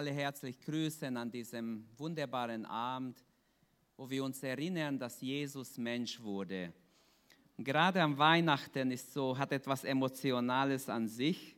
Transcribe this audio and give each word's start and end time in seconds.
alle 0.00 0.12
herzlich 0.12 0.58
grüßen 0.62 1.14
an 1.14 1.30
diesem 1.30 1.84
wunderbaren 1.98 2.64
Abend, 2.64 3.22
wo 3.98 4.08
wir 4.08 4.24
uns 4.24 4.42
erinnern, 4.42 4.98
dass 4.98 5.20
Jesus 5.20 5.76
Mensch 5.76 6.18
wurde. 6.22 6.72
Und 7.58 7.64
gerade 7.64 8.00
am 8.00 8.16
Weihnachten 8.16 8.92
ist 8.92 9.12
so, 9.12 9.36
hat 9.36 9.52
etwas 9.52 9.84
Emotionales 9.84 10.88
an 10.88 11.06
sich 11.06 11.54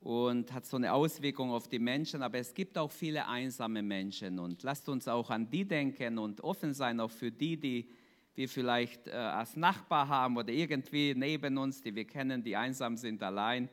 und 0.00 0.50
hat 0.50 0.64
so 0.64 0.78
eine 0.78 0.94
Auswirkung 0.94 1.50
auf 1.50 1.68
die 1.68 1.78
Menschen, 1.78 2.22
aber 2.22 2.38
es 2.38 2.54
gibt 2.54 2.78
auch 2.78 2.90
viele 2.90 3.28
einsame 3.28 3.82
Menschen 3.82 4.38
und 4.38 4.62
lasst 4.62 4.88
uns 4.88 5.06
auch 5.06 5.28
an 5.28 5.50
die 5.50 5.68
denken 5.68 6.16
und 6.16 6.40
offen 6.40 6.72
sein, 6.72 7.00
auch 7.00 7.10
für 7.10 7.30
die, 7.30 7.58
die 7.58 7.90
wir 8.34 8.48
vielleicht 8.48 9.08
äh, 9.08 9.10
als 9.10 9.56
Nachbar 9.56 10.08
haben 10.08 10.38
oder 10.38 10.54
irgendwie 10.54 11.12
neben 11.14 11.58
uns, 11.58 11.82
die 11.82 11.94
wir 11.94 12.06
kennen, 12.06 12.42
die 12.42 12.56
einsam 12.56 12.96
sind, 12.96 13.22
allein. 13.22 13.68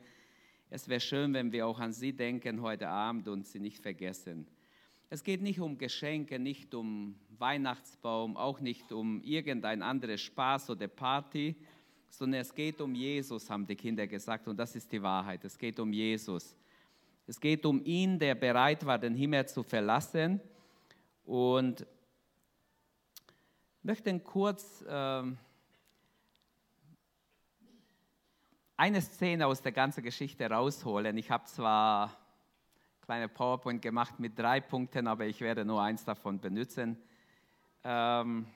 Es 0.74 0.88
wäre 0.88 0.98
schön, 0.98 1.32
wenn 1.34 1.52
wir 1.52 1.68
auch 1.68 1.78
an 1.78 1.92
sie 1.92 2.12
denken 2.12 2.60
heute 2.60 2.88
Abend 2.88 3.28
und 3.28 3.46
sie 3.46 3.60
nicht 3.60 3.80
vergessen. 3.80 4.44
Es 5.08 5.22
geht 5.22 5.40
nicht 5.40 5.60
um 5.60 5.78
Geschenke, 5.78 6.40
nicht 6.40 6.74
um 6.74 7.14
Weihnachtsbaum, 7.38 8.36
auch 8.36 8.58
nicht 8.58 8.90
um 8.90 9.22
irgendein 9.22 9.82
anderes 9.82 10.22
Spaß 10.22 10.70
oder 10.70 10.88
Party, 10.88 11.54
sondern 12.10 12.40
es 12.40 12.52
geht 12.52 12.80
um 12.80 12.92
Jesus, 12.92 13.48
haben 13.48 13.64
die 13.64 13.76
Kinder 13.76 14.04
gesagt, 14.08 14.48
und 14.48 14.56
das 14.56 14.74
ist 14.74 14.90
die 14.90 15.00
Wahrheit. 15.00 15.44
Es 15.44 15.56
geht 15.56 15.78
um 15.78 15.92
Jesus. 15.92 16.56
Es 17.28 17.38
geht 17.38 17.64
um 17.64 17.80
ihn, 17.84 18.18
der 18.18 18.34
bereit 18.34 18.84
war, 18.84 18.98
den 18.98 19.14
Himmel 19.14 19.46
zu 19.46 19.62
verlassen. 19.62 20.40
Und 21.24 21.86
ich 23.78 23.84
möchte 23.84 24.18
kurz 24.18 24.82
äh, 24.88 25.22
eine 28.76 29.00
Szene 29.00 29.46
aus 29.46 29.62
der 29.62 29.72
ganzen 29.72 30.02
Geschichte 30.02 30.48
rausholen. 30.50 31.16
Ich 31.16 31.30
habe 31.30 31.44
zwar 31.44 32.04
eine 32.06 32.16
kleine 33.02 33.28
PowerPoint 33.28 33.82
gemacht 33.82 34.18
mit 34.18 34.38
drei 34.38 34.60
Punkten, 34.60 35.06
aber 35.06 35.26
ich 35.26 35.40
werde 35.40 35.64
nur 35.64 35.80
eins 35.80 36.04
davon 36.04 36.40
benutzen. 36.40 36.96
Ähm, 37.84 38.46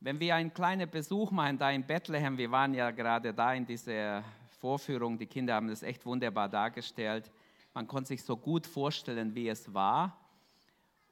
wenn 0.00 0.18
wir 0.18 0.34
einen 0.34 0.52
kleinen 0.52 0.90
Besuch 0.90 1.30
machen 1.30 1.58
da 1.58 1.70
in 1.70 1.86
Bethlehem, 1.86 2.36
wir 2.36 2.50
waren 2.50 2.74
ja 2.74 2.90
gerade 2.90 3.32
da 3.32 3.54
in 3.54 3.66
dieser 3.66 4.24
Vorführung, 4.58 5.18
die 5.18 5.26
Kinder 5.26 5.54
haben 5.54 5.68
das 5.68 5.82
echt 5.82 6.04
wunderbar 6.04 6.48
dargestellt. 6.48 7.30
Man 7.72 7.86
konnte 7.86 8.08
sich 8.08 8.22
so 8.22 8.36
gut 8.36 8.66
vorstellen, 8.66 9.34
wie 9.34 9.48
es 9.48 9.72
war. 9.72 10.18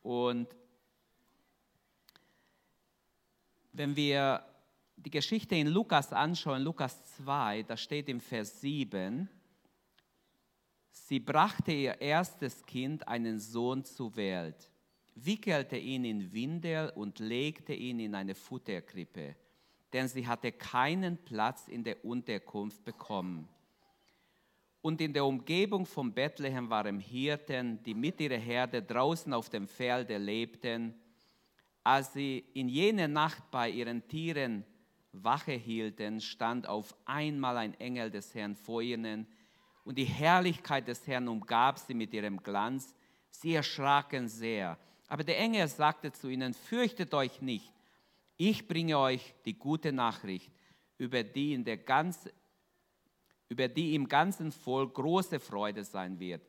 Und 0.03 0.49
wenn 3.73 3.95
wir 3.95 4.43
die 4.99 5.11
Geschichte 5.11 5.55
in 5.55 5.69
Lukas 5.69 6.13
anschauen, 6.13 6.63
Lukas 6.63 7.05
2, 7.17 7.63
da 7.63 7.77
steht 7.77 8.09
im 8.09 8.21
Vers 8.21 8.61
7, 8.61 9.29
sie 10.91 11.21
brachte 11.21 11.73
ihr 11.73 12.01
erstes 12.01 12.65
Kind, 12.67 13.07
einen 13.09 13.39
Sohn, 13.39 13.85
zur 13.85 14.15
Welt 14.17 14.71
wickelte 15.25 15.77
ihn 15.77 16.05
in 16.05 16.33
Windel 16.33 16.91
und 16.95 17.19
legte 17.19 17.75
ihn 17.75 18.01
in 18.01 18.15
eine 18.15 18.35
Futterkrippe, 18.35 19.37
denn 19.93 20.09
sie 20.09 20.27
hatte 20.27 20.53
keinen 20.53 21.19
Platz 21.19 21.69
in 21.69 21.85
der 21.85 22.05
Unterkunft 22.05 22.85
bekommen. 22.85 23.49
Und 24.81 25.01
in 25.01 25.13
der 25.13 25.25
Umgebung 25.25 25.87
von 25.87 26.13
Bethlehem 26.13 26.71
waren 26.71 27.01
Hirten, 27.01 27.83
die 27.83 27.95
mit 27.95 28.21
ihrer 28.21 28.37
Herde 28.37 28.83
draußen 28.83 29.33
auf 29.33 29.49
dem 29.49 29.67
Felde 29.67 30.19
lebten. 30.19 30.95
Als 31.83 32.13
sie 32.13 32.45
in 32.55 32.69
jener 32.69 33.09
Nacht 33.09 33.51
bei 33.51 33.71
ihren 33.71 34.07
Tieren 34.07 34.65
Wache 35.13 35.53
hielten, 35.53 36.21
stand 36.21 36.67
auf 36.67 36.95
einmal 37.05 37.57
ein 37.57 37.75
Engel 37.75 38.11
des 38.11 38.35
Herrn 38.35 38.55
vor 38.55 38.83
ihnen, 38.83 39.27
und 39.85 39.97
die 39.97 40.05
Herrlichkeit 40.05 40.87
des 40.87 41.07
Herrn 41.07 41.29
umgab 41.29 41.79
sie 41.79 41.95
mit 41.95 42.13
ihrem 42.13 42.43
Glanz. 42.43 42.95
Sie 43.31 43.55
erschraken 43.55 44.29
sehr. 44.29 44.79
Aber 45.09 45.25
der 45.25 45.39
Engel 45.39 45.67
sagte 45.67 46.13
zu 46.13 46.29
ihnen, 46.29 46.53
fürchtet 46.53 47.15
euch 47.15 47.41
nicht, 47.41 47.73
ich 48.37 48.69
bringe 48.69 48.99
euch 48.99 49.35
die 49.47 49.59
gute 49.59 49.93
Nachricht, 49.93 50.53
über 50.99 51.23
die, 51.23 51.55
in 51.55 51.65
der 51.65 51.79
ganz, 51.79 52.29
über 53.49 53.67
die 53.67 53.95
im 53.95 54.09
ganzen 54.09 54.53
Volk 54.53 54.95
große 54.95 55.41
Freude 55.41 55.85
sein 55.85 56.21
wird. 56.21 56.43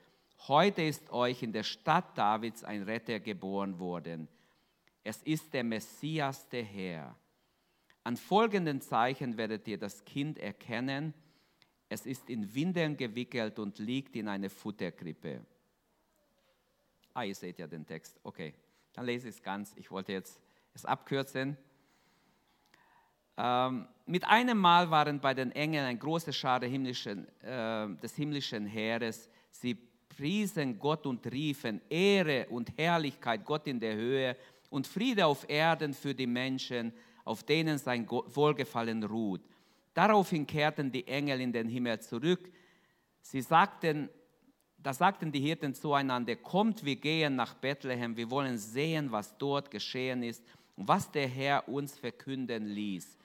Heute 0.48 0.82
ist 0.82 1.10
euch 1.10 1.42
in 1.42 1.52
der 1.52 1.64
Stadt 1.64 2.18
Davids 2.18 2.64
ein 2.64 2.84
Retter 2.84 3.20
geboren 3.20 3.80
worden. 3.80 4.28
Es 5.04 5.24
ist 5.24 5.54
der 5.54 5.64
Messias, 5.64 6.48
der 6.50 6.64
Herr. 6.64 7.16
An 8.04 8.18
folgenden 8.18 8.82
Zeichen 8.82 9.38
werdet 9.38 9.68
ihr 9.68 9.78
das 9.78 10.04
Kind 10.06 10.40
erkennen. 10.40 11.14
Es 11.90 12.06
ist 12.06 12.30
in 12.30 12.54
Windeln 12.54 12.98
gewickelt 12.98 13.60
und 13.60 13.80
liegt 13.80 14.16
in 14.16 14.28
einer 14.28 14.50
Futterkrippe. 14.50 15.42
Ah, 17.14 17.24
ihr 17.24 17.36
seht 17.36 17.60
ja 17.60 17.68
den 17.68 17.86
Text. 17.86 18.20
Okay, 18.24 18.54
dann 18.94 19.06
lese 19.06 19.28
ich 19.28 19.36
es 19.36 19.44
ganz. 19.44 19.74
Ich 19.76 19.92
wollte 19.92 20.14
jetzt 20.14 20.42
es 20.74 20.86
abkürzen. 20.86 21.58
Ähm, 23.38 23.88
mit 24.06 24.26
einem 24.26 24.58
Mal 24.58 24.92
waren 24.92 25.20
bei 25.20 25.34
den 25.34 25.52
Engeln 25.52 25.86
eine 25.86 25.98
große 25.98 26.34
Schar 26.34 26.62
äh, 26.62 26.70
des 26.72 28.16
himmlischen 28.16 28.66
Heeres. 28.66 29.30
Sie 29.50 29.76
priesen 30.10 30.78
Gott 30.78 31.06
und 31.06 31.26
riefen 31.32 31.82
Ehre 31.90 32.48
und 32.50 32.78
Herrlichkeit 32.78 33.46
Gott 33.46 33.68
in 33.68 33.80
der 33.80 33.96
Höhe 33.96 34.36
und 34.70 34.86
Friede 34.86 35.26
auf 35.26 35.50
Erden 35.50 35.94
für 35.94 36.14
die 36.14 36.28
Menschen, 36.28 36.94
auf 37.30 37.44
denen 37.44 37.78
sein 37.78 38.10
Wohlgefallen 38.10 39.04
ruht. 39.04 39.42
Daraufhin 39.94 40.48
kehrten 40.48 40.92
die 40.92 41.08
Engel 41.08 41.42
in 41.42 41.54
den 41.54 41.70
Himmel 41.70 42.00
zurück. 42.00 42.52
Sie 43.22 43.42
sagten 43.42 44.10
da 44.82 44.94
sagten 44.94 45.32
die 45.32 45.42
Hirten 45.42 45.74
zueinander, 45.74 46.38
kommt, 46.38 46.86
wir 46.86 46.96
gehen 46.96 47.36
nach 47.36 47.54
Bethlehem, 47.54 48.16
wir 48.16 48.32
wollen 48.32 48.58
sehen, 48.58 49.12
was 49.12 49.38
dort 49.38 49.70
geschehen 49.70 50.24
ist 50.24 50.42
und 50.78 50.88
was 50.88 51.12
der 51.12 51.28
Herr 51.28 51.68
uns 51.68 51.98
verkünden 51.98 52.66
ließ. 52.66 53.18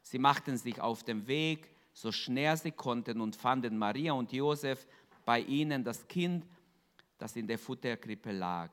Sie 0.00 0.18
machten 0.18 0.56
sich 0.56 0.80
auf 0.80 1.02
den 1.02 1.26
Weg, 1.26 1.68
so 1.92 2.10
schnell 2.10 2.56
sie 2.56 2.72
konnten, 2.72 3.20
und 3.20 3.36
fanden 3.36 3.76
Maria 3.76 4.14
und 4.14 4.32
Josef 4.32 4.86
bei 5.26 5.40
ihnen 5.40 5.84
das 5.84 6.08
Kind, 6.08 6.46
das 7.18 7.36
in 7.36 7.46
der 7.46 7.58
Futterkrippe 7.58 8.32
lag. 8.32 8.70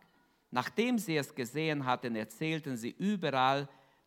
Nachdem 0.51 0.97
sie 0.97 1.17
es 1.17 1.35
gesehen 1.35 1.85
hatten, 1.85 2.15
erzählten 2.15 2.77
sie 2.77 2.95
überall, 2.97 3.67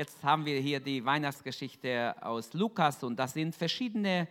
Jetzt 0.00 0.24
haben 0.24 0.46
wir 0.46 0.58
hier 0.60 0.80
die 0.80 1.04
Weihnachtsgeschichte 1.04 2.14
aus 2.22 2.54
Lukas 2.54 3.04
und 3.04 3.18
das 3.18 3.34
sind 3.34 3.54
verschiedene 3.54 4.28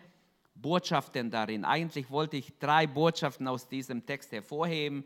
Botschaften 0.56 1.30
darin. 1.30 1.63
Eigentlich 1.63 2.09
wollte 2.09 2.38
ich 2.38 2.57
drei 2.57 2.88
Botschaften 2.88 3.47
aus 3.47 3.68
diesem 3.68 4.03
Text 4.03 4.31
hervorheben. 4.31 5.06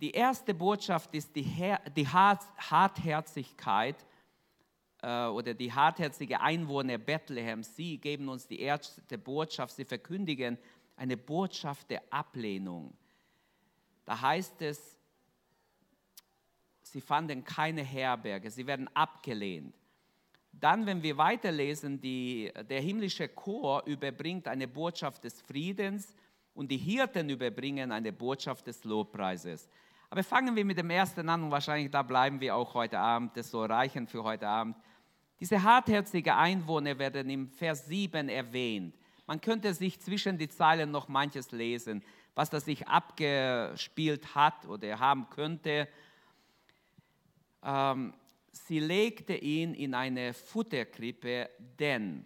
Die 0.00 0.12
erste 0.12 0.54
Botschaft 0.54 1.14
ist 1.14 1.36
die, 1.36 1.42
Her 1.42 1.78
die 1.94 2.08
Hartherzigkeit 2.08 3.96
äh, 5.02 5.26
oder 5.26 5.52
die 5.52 5.70
hartherzige 5.70 6.40
Einwohner 6.40 6.96
Bethlehems. 6.96 7.76
Sie 7.76 7.98
geben 7.98 8.30
uns 8.30 8.46
die 8.46 8.60
erste 8.60 9.18
Botschaft, 9.18 9.76
sie 9.76 9.84
verkündigen 9.84 10.56
eine 10.96 11.18
Botschaft 11.18 11.90
der 11.90 12.02
Ablehnung. 12.08 12.96
Da 14.06 14.22
heißt 14.22 14.62
es, 14.62 14.96
sie 16.94 17.00
fanden 17.00 17.42
keine 17.42 17.82
Herberge, 17.82 18.48
sie 18.48 18.64
werden 18.68 18.88
abgelehnt. 18.94 19.74
Dann, 20.52 20.86
wenn 20.86 21.02
wir 21.02 21.16
weiterlesen, 21.16 22.00
die, 22.00 22.52
der 22.70 22.80
himmlische 22.80 23.28
Chor 23.28 23.82
überbringt 23.84 24.46
eine 24.46 24.68
Botschaft 24.68 25.24
des 25.24 25.42
Friedens 25.42 26.14
und 26.54 26.70
die 26.70 26.76
Hirten 26.76 27.28
überbringen 27.30 27.90
eine 27.90 28.12
Botschaft 28.12 28.68
des 28.68 28.84
Lobpreises. 28.84 29.68
Aber 30.08 30.22
fangen 30.22 30.54
wir 30.54 30.64
mit 30.64 30.78
dem 30.78 30.88
ersten 30.90 31.28
an 31.28 31.42
und 31.42 31.50
wahrscheinlich 31.50 31.90
da 31.90 32.02
bleiben 32.02 32.40
wir 32.40 32.54
auch 32.54 32.72
heute 32.74 33.00
Abend, 33.00 33.36
das 33.36 33.50
soll 33.50 33.66
reichen 33.66 34.06
für 34.06 34.22
heute 34.22 34.46
Abend. 34.46 34.76
Diese 35.40 35.60
hartherzigen 35.60 36.32
Einwohner 36.32 36.96
werden 36.96 37.28
im 37.28 37.48
Vers 37.48 37.86
7 37.86 38.28
erwähnt. 38.28 38.94
Man 39.26 39.40
könnte 39.40 39.74
sich 39.74 40.00
zwischen 40.00 40.38
die 40.38 40.48
Zeilen 40.48 40.92
noch 40.92 41.08
manches 41.08 41.50
lesen, 41.50 42.04
was 42.36 42.50
das 42.50 42.66
sich 42.66 42.86
abgespielt 42.86 44.36
hat 44.36 44.64
oder 44.66 45.00
haben 45.00 45.28
könnte. 45.30 45.88
Ähm, 47.64 48.12
sie 48.52 48.78
legte 48.78 49.34
ihn 49.34 49.74
in 49.74 49.94
eine 49.94 50.34
Futterkrippe, 50.34 51.50
denn 51.78 52.24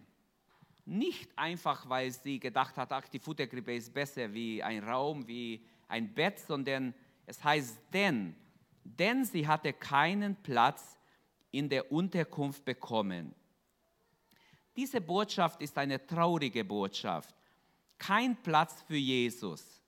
nicht 0.85 1.31
einfach, 1.37 1.89
weil 1.89 2.11
sie 2.11 2.41
gedacht 2.41 2.77
hat, 2.77 2.93
ach, 2.93 3.09
die 3.09 3.19
Futterkrippe 3.19 3.75
ist 3.75 3.93
besser 3.93 4.33
wie 4.33 4.63
ein 4.63 4.83
Raum, 4.83 5.27
wie 5.29 5.65
ein 5.87 6.13
Bett, 6.13 6.39
sondern 6.39 6.95
es 7.27 7.43
heißt 7.45 7.79
denn, 7.93 8.35
denn 8.83 9.25
sie 9.25 9.47
hatte 9.47 9.73
keinen 9.73 10.35
Platz 10.37 10.99
in 11.51 11.69
der 11.69 11.93
Unterkunft 11.93 12.65
bekommen. 12.65 13.35
Diese 14.77 15.01
Botschaft 15.01 15.61
ist 15.61 15.77
eine 15.77 16.07
traurige 16.07 16.65
Botschaft. 16.65 17.35
Kein 17.99 18.37
Platz 18.37 18.83
für 18.83 18.97
Jesus. 18.97 19.83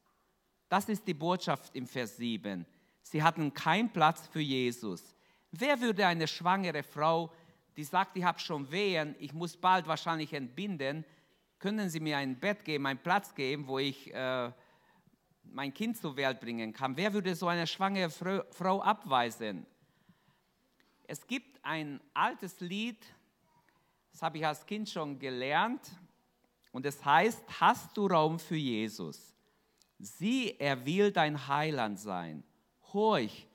Das 0.68 0.88
ist 0.88 1.06
die 1.06 1.14
Botschaft 1.14 1.74
im 1.74 1.86
Vers 1.86 2.16
7. 2.16 2.66
Sie 3.02 3.22
hatten 3.22 3.54
keinen 3.54 3.90
Platz 3.90 4.26
für 4.26 4.40
Jesus. 4.40 5.14
Wer 5.52 5.80
würde 5.80 6.06
eine 6.06 6.28
schwangere 6.28 6.82
Frau, 6.82 7.32
die 7.76 7.84
sagt, 7.84 8.16
ich 8.16 8.24
habe 8.24 8.38
schon 8.38 8.70
Wehen, 8.70 9.14
ich 9.18 9.32
muss 9.32 9.56
bald 9.56 9.86
wahrscheinlich 9.86 10.32
entbinden, 10.32 11.04
können 11.58 11.90
Sie 11.90 12.00
mir 12.00 12.16
ein 12.16 12.38
Bett 12.38 12.64
geben, 12.64 12.86
einen 12.86 12.98
Platz 12.98 13.34
geben, 13.34 13.66
wo 13.66 13.78
ich 13.78 14.12
äh, 14.14 14.50
mein 15.44 15.74
Kind 15.74 15.96
zur 15.96 16.16
Welt 16.16 16.40
bringen 16.40 16.72
kann? 16.72 16.96
Wer 16.96 17.12
würde 17.12 17.34
so 17.34 17.48
eine 17.48 17.66
schwangere 17.66 18.10
Frau 18.10 18.80
abweisen? 18.80 19.66
Es 21.06 21.26
gibt 21.26 21.62
ein 21.64 22.00
altes 22.14 22.60
Lied, 22.60 23.04
das 24.12 24.22
habe 24.22 24.38
ich 24.38 24.46
als 24.46 24.64
Kind 24.64 24.88
schon 24.88 25.18
gelernt, 25.18 25.90
und 26.72 26.86
es 26.86 27.04
heißt, 27.04 27.42
hast 27.60 27.96
du 27.96 28.06
Raum 28.06 28.38
für 28.38 28.56
Jesus? 28.56 29.34
Sie, 29.98 30.56
er 30.58 30.84
will 30.86 31.10
dein 31.10 31.48
Heiland 31.48 31.98
sein. 31.98 32.44
Horch, 32.92 33.46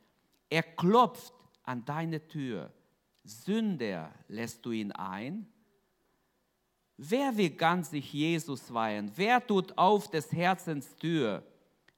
er 0.49 0.63
klopft 0.63 1.33
an 1.65 1.83
deine 1.85 2.27
Tür. 2.27 2.71
Sünder, 3.23 4.11
lässt 4.27 4.65
du 4.65 4.71
ihn 4.71 4.91
ein? 4.91 5.47
Wer 6.97 7.35
will 7.35 7.49
ganz 7.49 7.89
sich 7.89 8.13
Jesus 8.13 8.73
weihen? 8.73 9.11
Wer 9.15 9.45
tut 9.45 9.77
auf 9.77 10.09
des 10.09 10.31
Herzens 10.31 10.95
Tür? 10.95 11.43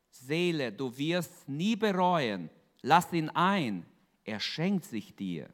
Seele, 0.09 0.71
du 0.71 0.97
wirst 0.97 1.47
nie 1.47 1.75
bereuen. 1.75 2.49
Lass 2.81 3.11
ihn 3.13 3.29
ein, 3.29 3.85
er 4.23 4.39
schenkt 4.39 4.85
sich 4.85 5.15
dir. 5.15 5.49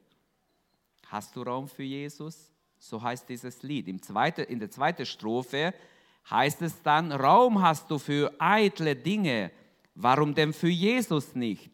Hast 1.07 1.36
du 1.36 1.42
Raum 1.42 1.68
für 1.68 1.83
Jesus? 1.83 2.51
So 2.77 3.01
heißt 3.01 3.27
dieses 3.27 3.63
Lied. 3.63 3.88
Im 3.88 4.01
zweite, 4.01 4.44
in 4.44 4.59
der 4.59 4.69
zweiten 4.69 5.06
Strophe 5.06 5.74
heißt 6.30 6.62
es 6.62 6.81
dann, 6.81 7.12
Raum 7.12 7.62
hast 7.62 7.89
du 7.92 7.98
für 7.98 8.33
eitle 8.39 8.95
Dinge, 8.95 9.51
warum 9.95 10.33
denn 10.33 10.54
für 10.54 10.69
Jesus 10.69 11.36
nicht? 11.36 11.73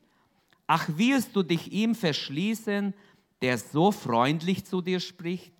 Ach, 0.72 0.88
wirst 1.00 1.36
du 1.36 1.42
dich 1.42 1.72
ihm 1.72 1.96
verschließen, 1.96 2.94
der 3.42 3.58
so 3.58 3.92
freundlich 3.92 4.64
zu 4.66 4.82
dir 4.82 5.00
spricht? 5.00 5.52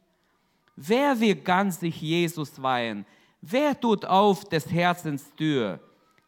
Wer 0.76 1.20
will 1.20 1.34
ganz 1.34 1.80
sich 1.80 2.00
Jesus 2.00 2.62
weihen? 2.62 3.08
Wer 3.42 3.80
tut 3.80 4.06
auf 4.06 4.48
des 4.48 4.72
Herzens 4.72 5.34
Tür? 5.36 5.80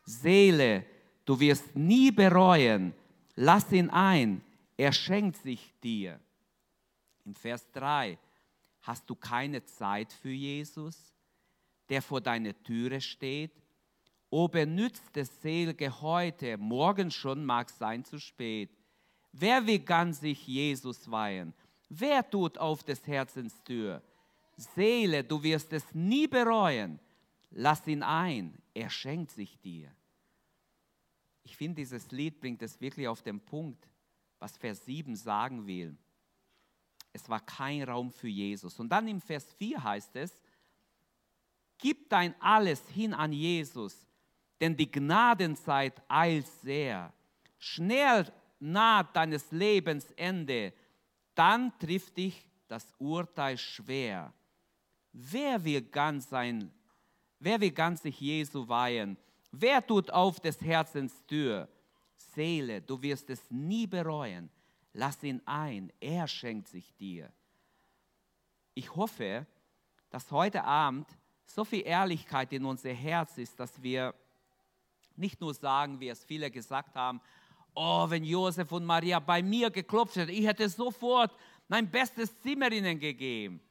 Seele, 0.04 0.84
du 1.26 1.40
wirst 1.40 1.76
nie 1.76 2.10
bereuen. 2.10 2.96
Lass 3.36 3.72
ihn 3.72 3.92
ein, 3.92 4.42
er 4.76 4.92
schenkt 4.92 5.38
sich 5.38 5.72
dir. 5.84 6.20
Im 7.24 7.36
Vers 7.36 7.70
3 7.74 8.18
hast 8.82 9.08
du 9.08 9.14
keine 9.14 9.64
Zeit 9.64 10.12
für 10.12 10.32
Jesus, 10.32 11.14
der 11.88 12.02
vor 12.02 12.20
deiner 12.20 12.60
Türe 12.64 13.00
steht. 13.00 13.61
O 14.34 14.48
benützt 14.48 15.10
das 15.12 15.42
Selige 15.42 16.02
heute, 16.02 16.58
morgen 16.58 17.12
schon 17.12 17.44
mag 17.44 17.70
sein 17.70 18.06
zu 18.06 18.18
spät. 18.18 18.72
Wer 19.34 19.68
will 19.68 19.80
ganz 19.80 20.22
sich 20.22 20.48
Jesus 20.48 21.12
weihen? 21.12 21.54
Wer 21.90 22.28
tut 22.30 22.58
auf 22.58 22.82
des 22.82 23.06
Herzens 23.06 23.62
Tür? 23.66 24.02
Seele, 24.56 25.26
du 25.26 25.44
wirst 25.44 25.74
es 25.74 25.84
nie 25.94 26.28
bereuen. 26.28 26.98
Lass 27.50 27.86
ihn 27.88 28.04
ein, 28.04 28.58
er 28.74 28.90
schenkt 28.90 29.32
sich 29.32 29.60
dir. 29.60 29.94
Ich 31.44 31.58
finde, 31.58 31.82
dieses 31.82 32.10
Lied 32.12 32.40
bringt 32.40 32.62
es 32.62 32.80
wirklich 32.80 33.10
auf 33.10 33.22
den 33.22 33.42
Punkt, 33.42 33.86
was 34.40 34.56
Vers 34.56 34.86
7 34.86 35.14
sagen 35.18 35.68
will. 35.68 35.98
Es 37.12 37.28
war 37.28 37.42
kein 37.42 37.84
Raum 37.84 38.10
für 38.10 38.30
Jesus. 38.30 38.80
Und 38.80 38.88
dann 38.88 39.10
im 39.10 39.20
Vers 39.20 39.52
4 39.58 39.84
heißt 39.84 40.16
es, 40.16 40.42
gib 41.78 42.10
dein 42.10 42.34
Alles 42.40 42.88
hin 42.92 43.14
an 43.14 43.34
Jesus, 43.34 44.08
denn 44.62 44.78
die 44.78 44.90
Gnadenzeit 44.90 46.02
eilt 46.08 46.48
sehr. 46.62 47.12
Schnell 47.58 48.32
naht 48.60 49.16
deines 49.16 49.52
Lebens 49.52 50.12
Ende, 50.12 50.72
dann 51.34 51.78
trifft 51.80 52.16
dich 52.16 52.46
das 52.68 52.94
Urteil 53.00 53.58
schwer. 53.58 54.32
Wer 55.12 55.64
will 55.66 55.82
ganz 55.82 56.30
sein, 56.30 56.72
wer 57.40 57.60
will 57.60 57.72
ganz 57.72 58.04
sich 58.04 58.20
Jesu 58.22 58.68
weihen? 58.68 59.18
Wer 59.52 59.86
tut 59.86 60.12
auf 60.12 60.40
des 60.40 60.62
Herzens 60.62 61.26
Tür? 61.26 61.68
Seele, 62.16 62.82
du 62.82 63.02
wirst 63.02 63.30
es 63.30 63.42
nie 63.50 63.88
bereuen. 63.88 64.50
Lass 64.94 65.22
ihn 65.24 65.42
ein, 65.46 65.92
er 66.00 66.28
schenkt 66.28 66.68
sich 66.68 66.96
dir. 66.96 67.32
Ich 68.74 68.96
hoffe, 68.96 69.46
dass 70.10 70.32
heute 70.32 70.64
Abend 70.64 71.08
so 71.46 71.66
viel 71.66 71.86
Ehrlichkeit 71.86 72.54
in 72.54 72.64
unser 72.64 72.94
Herz 72.94 73.38
ist, 73.38 73.60
dass 73.60 73.82
wir 73.82 74.14
nicht 75.18 75.42
nur 75.42 75.54
sagen, 75.54 76.00
wie 76.00 76.10
es 76.10 76.24
viele 76.24 76.50
gesagt 76.50 76.96
haben, 76.96 77.22
oh, 77.74 78.10
wenn 78.10 78.24
Josef 78.24 78.72
und 78.72 78.86
Maria 78.86 79.20
bei 79.20 79.42
mir 79.42 79.70
geklopft 79.70 80.16
hätten, 80.16 80.32
ich 80.32 80.46
hätte 80.46 80.68
sofort 80.70 81.32
mein 81.68 81.90
bestes 81.90 82.40
Zimmer 82.42 82.72
ihnen 82.72 83.00
gegeben. 83.00 83.62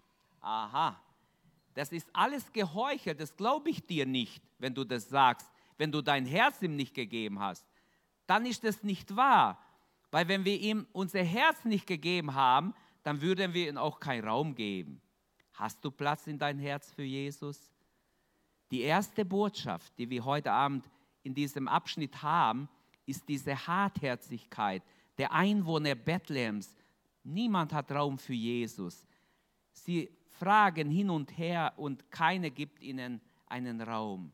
Aha, 0.41 0.99
das 1.75 1.93
ist 1.93 2.09
alles 2.13 2.51
geheuchelt, 2.53 3.21
das 3.21 3.37
glaube 3.37 3.71
ich 3.71 3.87
dir 3.87 4.07
nicht, 4.07 4.43
wenn 4.59 4.75
du 4.75 4.85
das 4.85 5.09
sagst, 5.09 5.51
wenn 5.77 5.93
du 5.93 6.03
dein 6.03 6.27
Herz 6.27 6.63
ihm 6.63 6.77
nicht 6.77 6.95
gegeben 6.95 7.41
hast. 7.41 7.67
Dann 8.27 8.47
ist 8.47 8.65
das 8.65 8.83
nicht 8.83 9.17
wahr, 9.17 9.59
weil 10.11 10.29
wenn 10.29 10.45
wir 10.45 10.59
ihm 10.59 10.87
unser 10.93 11.23
Herz 11.23 11.65
nicht 11.65 11.87
gegeben 11.87 12.35
haben, 12.35 12.75
dann 13.03 13.21
würden 13.21 13.55
wir 13.55 13.69
ihm 13.69 13.79
auch 13.79 14.01
keinen 14.01 14.27
Raum 14.27 14.55
geben. 14.55 15.01
Hast 15.55 15.85
du 15.85 15.91
Platz 15.91 16.27
in 16.27 16.39
dein 16.39 16.59
Herz 16.59 16.93
für 16.93 17.03
Jesus? 17.03 17.71
Die 18.71 18.83
erste 18.83 19.25
Botschaft, 19.25 19.93
die 19.99 20.09
wir 20.09 20.25
heute 20.25 20.53
Abend 20.53 20.89
in 21.23 21.35
diesem 21.35 21.69
Abschnitt 21.69 22.23
haben, 22.23 22.69
ist 23.07 23.29
diese 23.29 23.67
Hartherzigkeit 23.67 24.83
der 25.19 25.33
Einwohner 25.33 25.95
Bethlehems. 25.95 26.75
Niemand 27.23 27.73
hat 27.73 27.93
Raum 27.93 28.19
für 28.19 28.35
Jesus. 28.35 29.07
Sie 29.73 30.11
fragen 30.31 30.91
hin 30.91 31.11
und 31.11 31.37
her 31.37 31.73
und 31.77 32.11
keiner 32.11 32.51
gibt 32.51 32.81
ihnen 32.81 33.21
einen 33.47 33.81
Raum. 33.81 34.33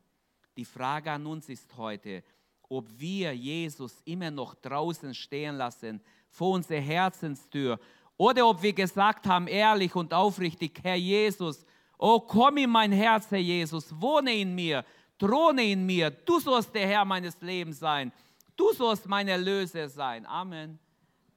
Die 0.55 0.65
Frage 0.65 1.11
an 1.11 1.25
uns 1.25 1.49
ist 1.49 1.75
heute, 1.75 2.23
ob 2.69 2.87
wir 2.97 3.33
Jesus 3.35 4.01
immer 4.05 4.31
noch 4.31 4.55
draußen 4.55 5.13
stehen 5.13 5.55
lassen, 5.55 6.01
vor 6.29 6.51
unserer 6.51 6.79
Herzenstür, 6.79 7.79
oder 8.17 8.47
ob 8.47 8.61
wir 8.61 8.73
gesagt 8.73 9.27
haben, 9.27 9.47
ehrlich 9.47 9.95
und 9.95 10.13
aufrichtig, 10.13 10.79
Herr 10.81 10.95
Jesus, 10.95 11.63
oh 11.97 12.19
komm 12.19 12.57
in 12.57 12.69
mein 12.69 12.91
Herz, 12.91 13.29
Herr 13.29 13.37
Jesus, 13.37 13.93
wohne 14.01 14.33
in 14.33 14.55
mir, 14.55 14.83
throne 15.17 15.71
in 15.71 15.85
mir, 15.85 16.11
du 16.11 16.39
sollst 16.39 16.73
der 16.73 16.87
Herr 16.87 17.05
meines 17.05 17.39
Lebens 17.41 17.79
sein, 17.79 18.11
du 18.55 18.73
sollst 18.73 19.07
mein 19.07 19.27
Erlöser 19.27 19.89
sein. 19.89 20.25
Amen. 20.25 20.79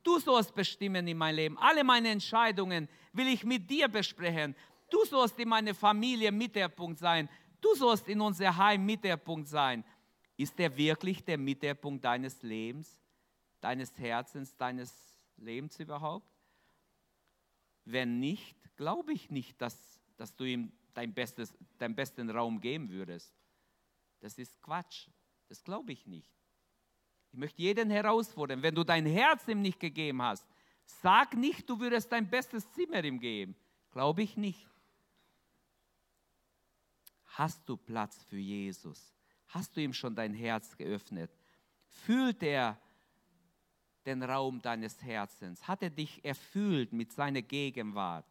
Du 0.02 0.18
sollst 0.18 0.54
bestimmen 0.54 1.06
in 1.06 1.18
mein 1.18 1.34
Leben. 1.34 1.58
Alle 1.58 1.84
meine 1.84 2.08
Entscheidungen 2.08 2.88
will 3.12 3.28
ich 3.28 3.44
mit 3.44 3.68
dir 3.68 3.86
besprechen. 3.88 4.56
Du 4.88 5.04
sollst 5.04 5.38
in 5.38 5.48
meine 5.48 5.74
Familie 5.74 6.32
Mittelpunkt 6.32 6.98
sein. 6.98 7.28
Du 7.60 7.74
sollst 7.74 8.08
in 8.08 8.20
unser 8.20 8.56
Heim 8.56 8.84
Mittelpunkt 8.86 9.48
sein. 9.48 9.84
Ist 10.36 10.58
er 10.58 10.74
wirklich 10.74 11.22
der 11.22 11.36
Mittelpunkt 11.36 12.02
deines 12.02 12.42
Lebens, 12.42 12.98
deines 13.60 13.96
Herzens, 13.98 14.56
deines 14.56 14.90
Lebens 15.36 15.78
überhaupt? 15.78 16.26
Wenn 17.84 18.20
nicht, 18.20 18.56
glaube 18.76 19.12
ich 19.12 19.30
nicht, 19.30 19.60
dass, 19.60 20.00
dass 20.16 20.34
du 20.34 20.44
ihm 20.44 20.72
dein 20.94 21.12
bestes, 21.12 21.52
deinen 21.78 21.94
besten 21.94 22.30
Raum 22.30 22.60
geben 22.60 22.88
würdest. 22.88 23.34
Das 24.20 24.38
ist 24.38 24.60
Quatsch. 24.62 25.08
Das 25.48 25.62
glaube 25.64 25.92
ich 25.92 26.06
nicht. 26.06 26.30
Ich 27.32 27.38
möchte 27.38 27.62
jeden 27.62 27.90
herausfordern, 27.90 28.62
wenn 28.62 28.74
du 28.74 28.84
dein 28.84 29.06
Herz 29.06 29.46
ihm 29.48 29.62
nicht 29.62 29.80
gegeben 29.80 30.22
hast, 30.22 30.46
sag 30.84 31.34
nicht, 31.34 31.68
du 31.68 31.78
würdest 31.78 32.10
dein 32.10 32.28
bestes 32.28 32.70
Zimmer 32.72 33.04
ihm 33.04 33.20
geben. 33.20 33.54
Glaube 33.92 34.22
ich 34.22 34.36
nicht. 34.36 34.68
Hast 37.24 37.68
du 37.68 37.76
Platz 37.76 38.22
für 38.24 38.38
Jesus? 38.38 39.14
Hast 39.48 39.76
du 39.76 39.80
ihm 39.80 39.92
schon 39.92 40.14
dein 40.14 40.34
Herz 40.34 40.76
geöffnet? 40.76 41.30
Fühlt 41.88 42.42
er 42.42 42.80
den 44.06 44.22
Raum 44.22 44.60
deines 44.60 45.02
Herzens? 45.02 45.66
Hat 45.66 45.82
er 45.82 45.90
dich 45.90 46.24
erfüllt 46.24 46.92
mit 46.92 47.12
seiner 47.12 47.42
Gegenwart? 47.42 48.26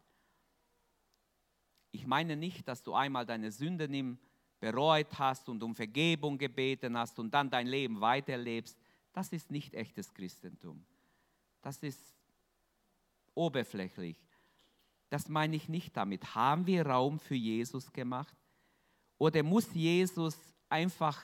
Ich 1.91 2.05
meine 2.05 2.35
nicht, 2.35 2.67
dass 2.67 2.83
du 2.83 2.93
einmal 2.93 3.25
deine 3.25 3.51
Sünden 3.51 3.93
bereut 4.59 5.07
hast 5.17 5.47
und 5.49 5.61
um 5.63 5.75
Vergebung 5.75 6.37
gebeten 6.37 6.97
hast 6.97 7.17
und 7.19 7.33
dann 7.33 7.49
dein 7.49 7.67
Leben 7.67 8.01
weiterlebst. 8.01 8.77
Das 9.13 9.31
ist 9.31 9.51
nicht 9.51 9.73
echtes 9.73 10.13
Christentum. 10.13 10.83
Das 11.61 11.81
ist 11.83 11.99
oberflächlich. 13.33 14.17
Das 15.09 15.27
meine 15.27 15.55
ich 15.55 15.69
nicht 15.69 15.95
damit. 15.97 16.35
Haben 16.35 16.67
wir 16.67 16.85
Raum 16.85 17.19
für 17.19 17.35
Jesus 17.35 17.91
gemacht? 17.91 18.35
Oder 19.17 19.43
muss 19.43 19.73
Jesus 19.73 20.37
einfach 20.69 21.21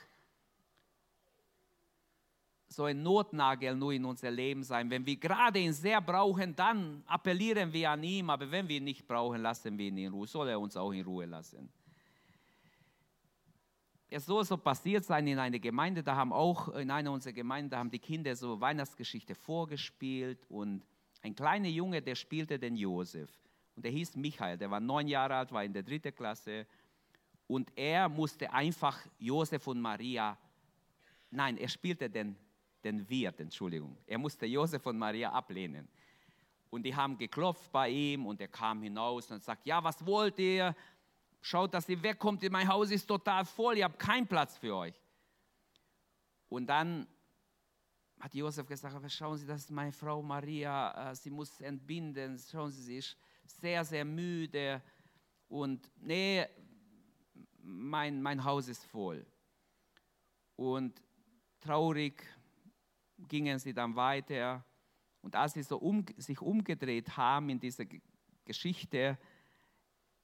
so 2.67 2.85
ein 2.85 3.01
Notnagel 3.01 3.75
nur 3.75 3.93
in 3.93 4.03
unser 4.03 4.31
Leben 4.31 4.63
sein. 4.63 4.89
Wenn 4.89 5.05
wir 5.05 5.15
gerade 5.15 5.59
ihn 5.59 5.71
sehr 5.71 6.01
brauchen, 6.01 6.55
dann 6.55 7.03
appellieren 7.05 7.71
wir 7.71 7.91
an 7.91 8.03
ihn, 8.03 8.29
aber 8.29 8.49
wenn 8.51 8.67
wir 8.67 8.77
ihn 8.77 8.83
nicht 8.83 9.07
brauchen, 9.07 9.41
lassen 9.41 9.77
wir 9.77 9.87
ihn 9.87 9.97
in 9.97 10.11
Ruhe. 10.11 10.27
Soll 10.27 10.49
er 10.49 10.59
uns 10.59 10.75
auch 10.75 10.91
in 10.91 11.05
Ruhe 11.05 11.25
lassen? 11.25 11.69
Es 14.09 14.25
soll 14.25 14.45
so 14.45 14.57
passiert 14.57 15.03
sein 15.03 15.27
in 15.27 15.39
einer 15.39 15.59
Gemeinde, 15.59 16.03
da 16.03 16.15
haben 16.15 16.31
auch 16.31 16.69
in 16.69 16.91
einer 16.91 17.11
unserer 17.11 17.33
Gemeinden, 17.33 17.71
da 17.71 17.79
haben 17.79 17.89
die 17.89 17.99
Kinder 17.99 18.35
so 18.35 18.61
Weihnachtsgeschichte 18.61 19.35
vorgespielt 19.35 20.45
und 20.49 20.83
ein 21.21 21.35
kleiner 21.35 21.69
Junge, 21.69 22.01
der 22.01 22.15
spielte 22.15 22.59
den 22.59 22.75
Josef 22.75 23.29
und 23.75 23.83
der 23.83 23.91
hieß 23.91 24.15
Michael, 24.15 24.57
der 24.57 24.69
war 24.69 24.79
neun 24.79 25.07
Jahre 25.07 25.35
alt, 25.35 25.51
war 25.51 25.63
in 25.63 25.73
der 25.73 25.83
dritten 25.83 26.13
Klasse 26.13 26.67
und 27.47 27.71
er 27.75 28.07
musste 28.07 28.51
einfach 28.53 28.99
Josef 29.17 29.65
und 29.67 29.81
Maria, 29.81 30.37
nein, 31.31 31.57
er 31.57 31.67
spielte 31.67 32.09
den 32.09 32.37
den 32.85 33.09
Wirt, 33.09 33.39
Entschuldigung. 33.39 33.97
Er 34.05 34.17
musste 34.17 34.45
Josef 34.45 34.85
und 34.85 34.97
Maria 34.97 35.31
ablehnen. 35.31 35.89
Und 36.69 36.83
die 36.83 36.95
haben 36.95 37.17
geklopft 37.17 37.71
bei 37.71 37.89
ihm 37.89 38.25
und 38.25 38.39
er 38.39 38.47
kam 38.47 38.81
hinaus 38.81 39.31
und 39.31 39.43
sagt, 39.43 39.65
ja, 39.65 39.83
was 39.83 40.05
wollt 40.05 40.37
ihr? 40.39 40.75
Schaut, 41.47 41.75
dass 41.75 41.87
ihr 41.87 42.01
wegkommt, 42.01 42.41
mein 42.49 42.67
Haus 42.67 42.89
ist 42.89 43.05
total 43.05 43.45
voll, 43.45 43.77
ihr 43.77 43.83
habt 43.83 43.99
keinen 43.99 44.25
Platz 44.25 44.57
für 44.57 44.75
euch. 44.75 44.99
Und 46.49 46.65
dann 46.65 47.05
hat 48.19 48.33
Josef 48.33 48.65
gesagt, 48.65 49.11
schauen 49.11 49.37
Sie, 49.37 49.45
das 49.45 49.61
ist 49.61 49.69
meine 49.69 49.91
Frau 49.91 50.23
Maria, 50.23 51.11
äh, 51.11 51.15
sie 51.15 51.29
muss 51.29 51.61
entbinden, 51.61 52.39
schauen 52.39 52.71
Sie, 52.71 52.81
sie 52.81 52.97
ist 52.97 53.15
sehr, 53.43 53.85
sehr 53.85 54.03
müde 54.03 54.81
und 55.47 55.87
nee, 55.97 56.47
mein, 57.61 58.23
mein 58.23 58.43
Haus 58.43 58.67
ist 58.67 58.83
voll. 58.83 59.23
Und 60.55 60.99
traurig 61.59 62.23
gingen 63.19 63.59
sie 63.59 63.71
dann 63.75 63.95
weiter. 63.95 64.65
Und 65.21 65.35
als 65.35 65.53
sie 65.53 65.61
so 65.61 65.77
um, 65.77 66.07
sich 66.17 66.41
umgedreht 66.41 67.15
haben 67.15 67.49
in 67.49 67.59
dieser 67.59 67.85
Geschichte, 68.45 69.19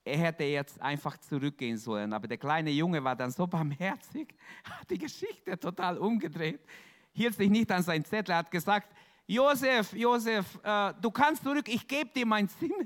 er 0.04 0.18
hätte 0.18 0.44
jetzt 0.44 0.80
einfach 0.80 1.16
zurückgehen 1.18 1.76
sollen. 1.76 2.12
Aber 2.12 2.26
der 2.26 2.38
kleine 2.38 2.70
Junge 2.70 3.02
war 3.02 3.14
dann 3.14 3.30
so 3.30 3.46
barmherzig, 3.46 4.34
hat 4.64 4.90
die 4.90 4.98
Geschichte 4.98 5.58
total 5.58 5.98
umgedreht, 5.98 6.60
hielt 7.12 7.34
sich 7.34 7.50
nicht 7.50 7.70
an 7.70 7.82
sein 7.82 8.04
Zettel, 8.04 8.34
hat 8.34 8.50
gesagt, 8.50 8.88
Josef, 9.26 9.92
Josef, 9.92 10.58
äh, 10.62 10.92
du 11.00 11.10
kannst 11.10 11.44
zurück, 11.44 11.68
ich 11.68 11.86
gebe 11.86 12.10
dir 12.10 12.26
mein 12.26 12.48
Zimmer. 12.48 12.74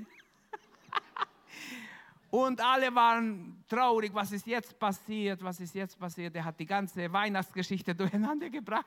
Und 2.29 2.61
alle 2.61 2.93
waren 2.93 3.63
traurig, 3.67 4.13
was 4.13 4.31
ist 4.31 4.45
jetzt 4.45 4.77
passiert, 4.77 5.43
was 5.43 5.59
ist 5.59 5.73
jetzt 5.73 5.97
passiert. 5.97 6.35
Er 6.35 6.45
hat 6.45 6.59
die 6.59 6.65
ganze 6.65 7.11
Weihnachtsgeschichte 7.11 7.95
durcheinander 7.95 8.49
gebracht. 8.49 8.85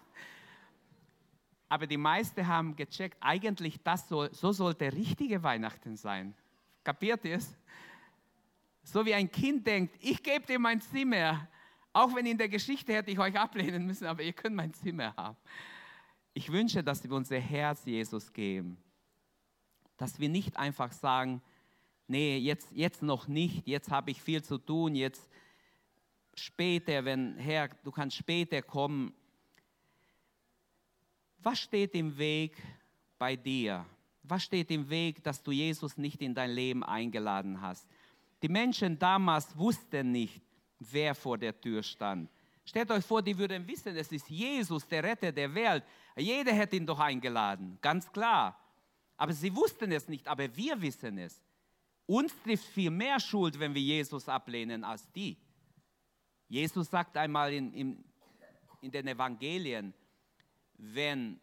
Aber 1.68 1.86
die 1.86 1.96
meisten 1.96 2.46
haben 2.46 2.76
gecheckt, 2.76 3.16
eigentlich 3.20 3.80
das 3.82 4.08
soll, 4.08 4.32
so 4.32 4.52
sollte 4.52 4.92
richtige 4.92 5.42
Weihnachten 5.42 5.96
sein. 5.96 6.34
Kapiert 6.82 7.24
ihr 7.24 7.36
es? 7.36 7.56
So 8.92 9.06
wie 9.06 9.14
ein 9.14 9.30
Kind 9.30 9.64
denkt, 9.64 9.94
ich 10.00 10.20
gebe 10.20 10.44
dir 10.44 10.58
mein 10.58 10.80
Zimmer, 10.80 11.46
auch 11.92 12.12
wenn 12.12 12.26
in 12.26 12.36
der 12.36 12.48
Geschichte 12.48 12.92
hätte 12.92 13.12
ich 13.12 13.20
euch 13.20 13.38
ablehnen 13.38 13.86
müssen, 13.86 14.04
aber 14.06 14.24
ihr 14.24 14.32
könnt 14.32 14.56
mein 14.56 14.74
Zimmer 14.74 15.14
haben. 15.16 15.36
Ich 16.34 16.50
wünsche, 16.50 16.82
dass 16.82 17.04
wir 17.04 17.12
unser 17.12 17.38
Herz 17.38 17.84
Jesus 17.84 18.32
geben. 18.32 18.76
Dass 19.96 20.18
wir 20.18 20.28
nicht 20.28 20.56
einfach 20.56 20.90
sagen, 20.90 21.40
nee, 22.08 22.38
jetzt, 22.38 22.72
jetzt 22.72 23.00
noch 23.00 23.28
nicht, 23.28 23.64
jetzt 23.68 23.92
habe 23.92 24.10
ich 24.10 24.20
viel 24.20 24.42
zu 24.42 24.58
tun, 24.58 24.96
jetzt 24.96 25.28
später, 26.34 27.04
wenn 27.04 27.36
Herr, 27.36 27.68
du 27.68 27.92
kannst 27.92 28.16
später 28.16 28.60
kommen, 28.60 29.14
was 31.38 31.60
steht 31.60 31.94
im 31.94 32.18
Weg 32.18 32.60
bei 33.18 33.36
dir? 33.36 33.86
Was 34.24 34.42
steht 34.42 34.72
im 34.72 34.90
Weg, 34.90 35.22
dass 35.22 35.44
du 35.44 35.52
Jesus 35.52 35.96
nicht 35.96 36.20
in 36.20 36.34
dein 36.34 36.50
Leben 36.50 36.82
eingeladen 36.82 37.60
hast? 37.60 37.86
Die 38.42 38.48
Menschen 38.48 38.98
damals 38.98 39.56
wussten 39.56 40.12
nicht, 40.12 40.40
wer 40.78 41.14
vor 41.14 41.36
der 41.36 41.58
Tür 41.60 41.82
stand. 41.82 42.30
Stellt 42.64 42.90
euch 42.90 43.04
vor, 43.04 43.22
die 43.22 43.36
würden 43.36 43.66
wissen, 43.66 43.96
es 43.96 44.12
ist 44.12 44.28
Jesus, 44.28 44.86
der 44.86 45.02
Retter 45.02 45.32
der 45.32 45.52
Welt. 45.54 45.84
Jeder 46.16 46.52
hätte 46.52 46.76
ihn 46.76 46.86
doch 46.86 46.98
eingeladen, 46.98 47.78
ganz 47.80 48.10
klar. 48.10 48.58
Aber 49.16 49.32
sie 49.32 49.54
wussten 49.54 49.92
es 49.92 50.08
nicht, 50.08 50.26
aber 50.28 50.54
wir 50.56 50.80
wissen 50.80 51.18
es. 51.18 51.42
Uns 52.06 52.32
trifft 52.42 52.64
viel 52.64 52.90
mehr 52.90 53.20
Schuld, 53.20 53.58
wenn 53.58 53.74
wir 53.74 53.82
Jesus 53.82 54.28
ablehnen, 54.28 54.84
als 54.84 55.10
die. 55.12 55.36
Jesus 56.48 56.90
sagt 56.90 57.16
einmal 57.16 57.52
in, 57.52 57.72
in, 57.72 58.04
in 58.80 58.90
den 58.90 59.06
Evangelien, 59.06 59.94
wenn 60.74 61.38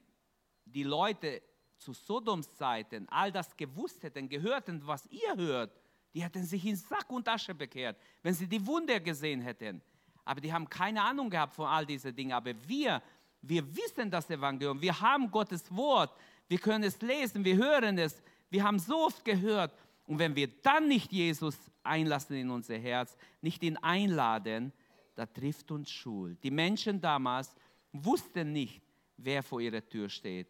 die 0.65 0.83
Leute 0.83 1.41
zu 1.77 1.93
Sodoms 1.93 2.53
Zeiten 2.55 3.07
all 3.09 3.31
das 3.31 3.55
gewusst 3.55 4.03
hätten, 4.03 4.27
gehört 4.27 4.67
hätten, 4.67 4.85
was 4.85 5.05
ihr 5.07 5.35
hört, 5.35 5.71
die 6.17 6.23
hätten 6.23 6.43
sich 6.43 6.65
in 6.65 6.75
Sack 6.75 7.11
und 7.11 7.27
Asche 7.27 7.53
bekehrt, 7.53 7.95
wenn 8.23 8.33
sie 8.33 8.47
die 8.47 8.65
Wunder 8.65 8.99
gesehen 8.99 9.39
hätten. 9.39 9.79
Aber 10.25 10.41
die 10.41 10.51
haben 10.51 10.67
keine 10.67 10.99
Ahnung 11.03 11.29
gehabt 11.29 11.53
von 11.53 11.67
all 11.67 11.85
diesen 11.85 12.15
Dingen. 12.15 12.31
Aber 12.31 12.55
wir, 12.67 13.03
wir 13.43 13.75
wissen 13.75 14.09
das 14.09 14.27
Evangelium, 14.27 14.81
wir 14.81 14.99
haben 14.99 15.29
Gottes 15.29 15.69
Wort, 15.69 16.11
wir 16.47 16.57
können 16.57 16.85
es 16.85 16.99
lesen, 17.01 17.45
wir 17.45 17.55
hören 17.55 17.99
es, 17.99 18.19
wir 18.49 18.63
haben 18.63 18.79
so 18.79 19.05
oft 19.05 19.23
gehört. 19.23 19.71
Und 20.07 20.17
wenn 20.17 20.35
wir 20.35 20.47
dann 20.63 20.87
nicht 20.87 21.11
Jesus 21.11 21.55
einlassen 21.83 22.35
in 22.35 22.49
unser 22.49 22.79
Herz, 22.79 23.15
nicht 23.41 23.61
ihn 23.61 23.77
einladen, 23.77 24.73
da 25.13 25.27
trifft 25.27 25.69
uns 25.69 25.91
Schuld. 25.91 26.43
Die 26.43 26.49
Menschen 26.49 26.99
damals 26.99 27.53
wussten 27.91 28.53
nicht, 28.53 28.81
wer 29.17 29.43
vor 29.43 29.61
ihrer 29.61 29.87
Tür 29.87 30.09
steht. 30.09 30.47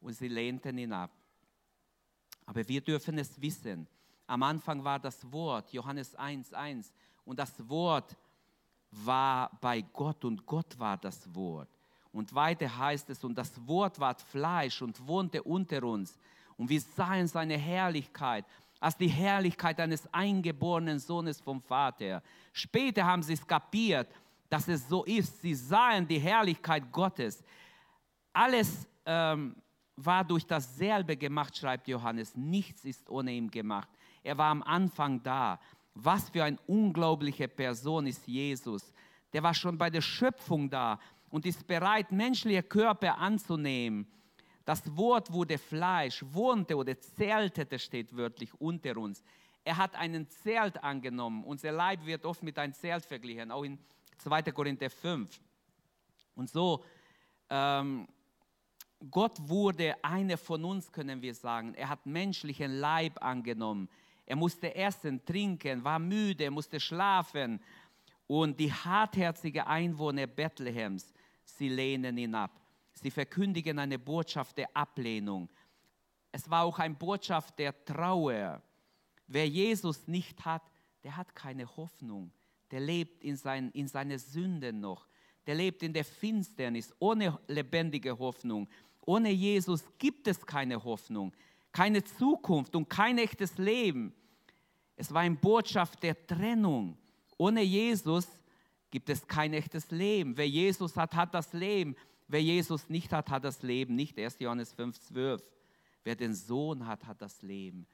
Und 0.00 0.14
sie 0.14 0.28
lehnten 0.28 0.78
ihn 0.78 0.94
ab. 0.94 1.10
Aber 2.46 2.66
wir 2.66 2.80
dürfen 2.80 3.18
es 3.18 3.38
wissen. 3.42 3.86
Am 4.30 4.44
Anfang 4.44 4.84
war 4.84 5.00
das 5.00 5.30
Wort, 5.32 5.72
Johannes 5.72 6.16
1.1. 6.16 6.92
Und 7.24 7.36
das 7.36 7.68
Wort 7.68 8.16
war 8.92 9.50
bei 9.60 9.80
Gott 9.80 10.24
und 10.24 10.46
Gott 10.46 10.78
war 10.78 10.96
das 10.96 11.34
Wort. 11.34 11.68
Und 12.12 12.32
weiter 12.32 12.78
heißt 12.78 13.10
es, 13.10 13.24
und 13.24 13.36
das 13.36 13.50
Wort 13.66 13.98
ward 13.98 14.22
Fleisch 14.22 14.82
und 14.82 15.04
wohnte 15.04 15.42
unter 15.42 15.82
uns. 15.82 16.16
Und 16.56 16.68
wir 16.70 16.80
sahen 16.80 17.26
seine 17.26 17.58
Herrlichkeit 17.58 18.44
als 18.78 18.96
die 18.96 19.08
Herrlichkeit 19.08 19.80
eines 19.80 20.06
eingeborenen 20.14 21.00
Sohnes 21.00 21.40
vom 21.40 21.60
Vater. 21.60 22.22
Später 22.52 23.04
haben 23.04 23.24
sie 23.24 23.32
es 23.32 23.44
kapiert, 23.44 24.14
dass 24.48 24.68
es 24.68 24.88
so 24.88 25.02
ist. 25.06 25.42
Sie 25.42 25.56
sahen 25.56 26.06
die 26.06 26.20
Herrlichkeit 26.20 26.92
Gottes. 26.92 27.42
Alles 28.32 28.86
ähm, 29.04 29.56
war 29.96 30.24
durch 30.24 30.46
dasselbe 30.46 31.16
gemacht, 31.16 31.56
schreibt 31.56 31.88
Johannes. 31.88 32.36
Nichts 32.36 32.84
ist 32.84 33.10
ohne 33.10 33.32
ihn 33.32 33.50
gemacht. 33.50 33.88
Er 34.22 34.36
war 34.36 34.50
am 34.50 34.62
Anfang 34.62 35.22
da. 35.22 35.60
Was 35.94 36.30
für 36.30 36.44
eine 36.44 36.58
unglaubliche 36.66 37.48
Person 37.48 38.06
ist 38.06 38.26
Jesus. 38.26 38.92
Der 39.32 39.42
war 39.42 39.54
schon 39.54 39.76
bei 39.76 39.90
der 39.90 40.00
Schöpfung 40.00 40.70
da 40.70 40.98
und 41.30 41.46
ist 41.46 41.66
bereit, 41.66 42.10
menschliche 42.12 42.62
Körper 42.62 43.18
anzunehmen. 43.18 44.06
Das 44.64 44.96
Wort 44.96 45.32
wurde 45.32 45.58
Fleisch, 45.58 46.24
wohnte 46.30 46.76
oder 46.76 46.98
zeltete, 47.00 47.78
steht 47.78 48.16
wörtlich 48.16 48.52
unter 48.60 48.96
uns. 48.96 49.22
Er 49.64 49.76
hat 49.76 49.94
einen 49.94 50.28
Zelt 50.28 50.82
angenommen. 50.82 51.44
Unser 51.44 51.72
Leib 51.72 52.04
wird 52.06 52.24
oft 52.24 52.42
mit 52.42 52.58
einem 52.58 52.72
Zelt 52.72 53.04
verglichen, 53.04 53.50
auch 53.50 53.64
in 53.64 53.78
2. 54.18 54.42
Korinther 54.42 54.90
5. 54.90 55.40
Und 56.34 56.50
so 56.50 56.84
ähm, 57.48 58.06
Gott 59.10 59.36
wurde 59.48 59.96
einer 60.04 60.36
von 60.36 60.64
uns, 60.64 60.92
können 60.92 61.22
wir 61.22 61.34
sagen. 61.34 61.74
Er 61.74 61.88
hat 61.88 62.04
menschlichen 62.04 62.78
Leib 62.78 63.22
angenommen. 63.22 63.88
Er 64.30 64.36
musste 64.36 64.72
essen, 64.76 65.24
trinken, 65.24 65.82
war 65.82 65.98
müde, 65.98 66.52
musste 66.52 66.78
schlafen. 66.78 67.58
Und 68.28 68.60
die 68.60 68.72
hartherzigen 68.72 69.62
Einwohner 69.62 70.28
Bethlehems, 70.28 71.12
sie 71.44 71.68
lehnen 71.68 72.16
ihn 72.16 72.36
ab. 72.36 72.52
Sie 72.92 73.10
verkündigen 73.10 73.80
eine 73.80 73.98
Botschaft 73.98 74.56
der 74.56 74.68
Ablehnung. 74.72 75.48
Es 76.30 76.48
war 76.48 76.62
auch 76.62 76.78
eine 76.78 76.94
Botschaft 76.94 77.58
der 77.58 77.84
Trauer. 77.84 78.62
Wer 79.26 79.48
Jesus 79.48 80.06
nicht 80.06 80.44
hat, 80.44 80.62
der 81.02 81.16
hat 81.16 81.34
keine 81.34 81.66
Hoffnung. 81.76 82.30
Der 82.70 82.78
lebt 82.78 83.24
in, 83.24 83.34
sein, 83.34 83.72
in 83.72 83.88
seine 83.88 84.16
Sünden 84.16 84.78
noch. 84.78 85.08
Der 85.48 85.56
lebt 85.56 85.82
in 85.82 85.92
der 85.92 86.04
Finsternis, 86.04 86.94
ohne 87.00 87.36
lebendige 87.48 88.16
Hoffnung. 88.16 88.68
Ohne 89.00 89.30
Jesus 89.30 89.82
gibt 89.98 90.28
es 90.28 90.46
keine 90.46 90.84
Hoffnung, 90.84 91.32
keine 91.72 92.04
Zukunft 92.04 92.76
und 92.76 92.88
kein 92.88 93.18
echtes 93.18 93.58
Leben. 93.58 94.14
Es 95.00 95.14
war 95.14 95.22
eine 95.22 95.34
Botschaft 95.34 96.02
der 96.02 96.26
Trennung. 96.26 96.94
Ohne 97.38 97.62
Jesus 97.62 98.28
gibt 98.90 99.08
es 99.08 99.26
kein 99.26 99.54
echtes 99.54 99.90
Leben. 99.90 100.36
Wer 100.36 100.46
Jesus 100.46 100.94
hat, 100.94 101.14
hat 101.14 101.32
das 101.32 101.54
Leben. 101.54 101.96
Wer 102.28 102.42
Jesus 102.42 102.86
nicht 102.90 103.10
hat, 103.10 103.30
hat 103.30 103.44
das 103.44 103.62
Leben 103.62 103.94
nicht. 103.96 104.18
1. 104.18 104.40
Johannes 104.40 104.74
5, 104.74 105.00
12. 105.00 105.42
Wer 106.04 106.16
den 106.16 106.34
Sohn 106.34 106.86
hat, 106.86 107.06
hat 107.06 107.22
das 107.22 107.40
Leben. 107.40 107.86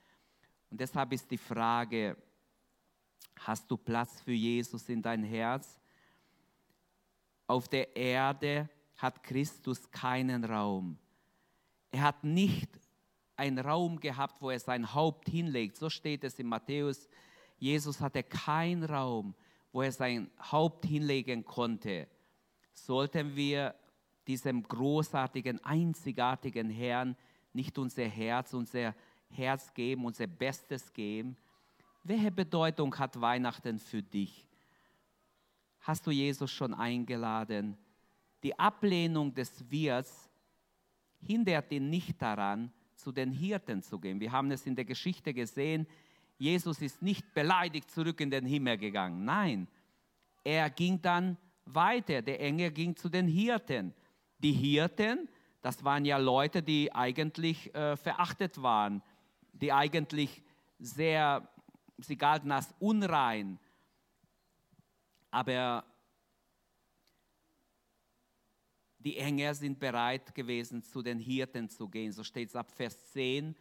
Und 0.68 0.80
deshalb 0.80 1.12
ist 1.12 1.30
die 1.30 1.38
Frage, 1.38 2.16
hast 3.38 3.70
du 3.70 3.76
Platz 3.76 4.20
für 4.20 4.32
Jesus 4.32 4.88
in 4.88 5.00
dein 5.00 5.22
Herz? 5.22 5.78
Auf 7.46 7.68
der 7.68 7.94
Erde 7.94 8.68
hat 8.96 9.22
Christus 9.22 9.88
keinen 9.92 10.42
Raum. 10.42 10.98
Er 11.92 12.02
hat 12.02 12.25
nicht 12.25 12.68
einen 13.37 13.59
Raum 13.59 14.00
gehabt, 14.00 14.40
wo 14.40 14.50
er 14.50 14.59
sein 14.59 14.95
Haupt 14.95 15.28
hinlegt. 15.28 15.76
So 15.76 15.90
steht 15.90 16.25
es 16.25 16.38
in 16.38 16.47
Matthäus. 16.47 17.09
Jesus 17.59 18.00
hatte 18.00 18.23
keinen 18.23 18.85
Raum, 18.85 19.35
wo 19.73 19.83
er 19.83 19.93
sein 19.93 20.31
Haupt 20.40 20.87
hinlegen 20.87 21.45
konnte. 21.45 22.09
Sollten 22.73 23.37
wir 23.37 23.75
diesem 24.26 24.62
großartigen, 24.62 25.64
einzigartigen 25.64 26.71
Herrn 26.71 27.16
nicht 27.52 27.78
unser 27.78 28.05
Herz, 28.05 28.52
unser 28.52 28.95
Herz 29.31 29.73
geben, 29.73 30.05
unser 30.05 30.26
Bestes 30.26 30.93
geben? 30.93 31.37
Welche 32.02 32.31
Bedeutung 32.31 32.97
hat 32.99 33.21
Weihnachten 33.21 33.78
für 33.78 34.02
dich? 34.02 34.47
Hast 35.81 36.07
du 36.07 36.11
Jesus 36.11 36.50
schon 36.50 36.75
eingeladen? 36.75 37.76
Die 38.43 38.59
Ablehnung 38.59 39.33
des 39.35 39.71
Wirts 39.71 40.28
hindert 41.21 41.73
ihn 41.73 41.90
nicht 41.90 42.21
daran, 42.21 42.73
zu 43.06 43.12
den 43.12 43.30
Hirten 43.30 43.82
zu 43.82 44.00
gehen. 44.00 44.18
Wir 44.18 44.32
haben 44.32 44.50
es 44.50 44.66
in 44.66 44.75
der 44.75 44.84
Geschichte 44.84 45.32
gesehen, 45.32 45.86
Jesus 46.38 46.82
ist 46.82 47.02
nicht 47.02 47.32
beleidigt 47.34 47.88
zurück 47.88 48.20
in 48.20 48.32
den 48.32 48.44
Himmel 48.44 48.78
gegangen. 48.78 49.25
Nein, 49.25 49.68
er 50.42 50.68
ging 50.70 51.00
dann 51.00 51.36
weiter. 51.66 52.20
Der 52.20 52.40
Engel 52.40 52.72
ging 52.72 52.96
zu 52.96 53.08
den 53.08 53.28
Hirten. 53.28 53.94
Die 54.38 54.50
Hirten, 54.50 55.28
das 55.62 55.84
waren 55.84 56.04
ja 56.04 56.16
Leute, 56.16 56.64
die 56.64 56.92
eigentlich 56.92 57.72
äh, 57.76 57.96
verachtet 57.96 58.60
waren, 58.60 59.04
die 59.52 59.72
eigentlich 59.72 60.42
sehr, 60.80 61.48
sie 61.98 62.16
galten 62.16 62.50
als 62.50 62.75
unrein. 62.80 63.60
Aber 65.30 65.84
die 69.06 69.18
Engel 69.18 69.54
sind 69.54 69.78
bereit 69.78 70.34
gewesen, 70.34 70.82
zu 70.82 71.00
den 71.00 71.20
Hirten 71.20 71.68
zu 71.68 71.88
gehen. 71.88 72.10
So 72.10 72.25
steht 72.25 72.48
es 72.48 72.56
ab 72.56 72.72
Vers 72.72 73.12
10. 73.12 73.54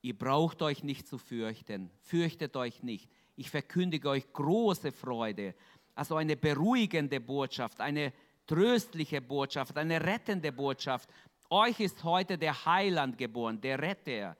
Ihr 0.00 0.18
braucht 0.18 0.62
euch 0.62 0.82
nicht 0.82 1.06
zu 1.06 1.18
fürchten. 1.18 1.90
Fürchtet 2.00 2.56
euch 2.56 2.82
nicht. 2.82 3.10
Ich 3.36 3.50
verkündige 3.50 4.08
euch 4.08 4.32
große 4.32 4.90
Freude. 4.90 5.54
Also 5.94 6.16
eine 6.16 6.34
beruhigende 6.34 7.20
Botschaft, 7.20 7.82
eine 7.82 8.14
tröstliche 8.46 9.20
Botschaft, 9.20 9.76
eine 9.76 10.02
rettende 10.02 10.50
Botschaft. 10.50 11.10
Euch 11.50 11.78
ist 11.80 12.02
heute 12.02 12.38
der 12.38 12.64
Heiland 12.64 13.18
geboren, 13.18 13.60
der 13.60 13.78
Retter. 13.78 14.34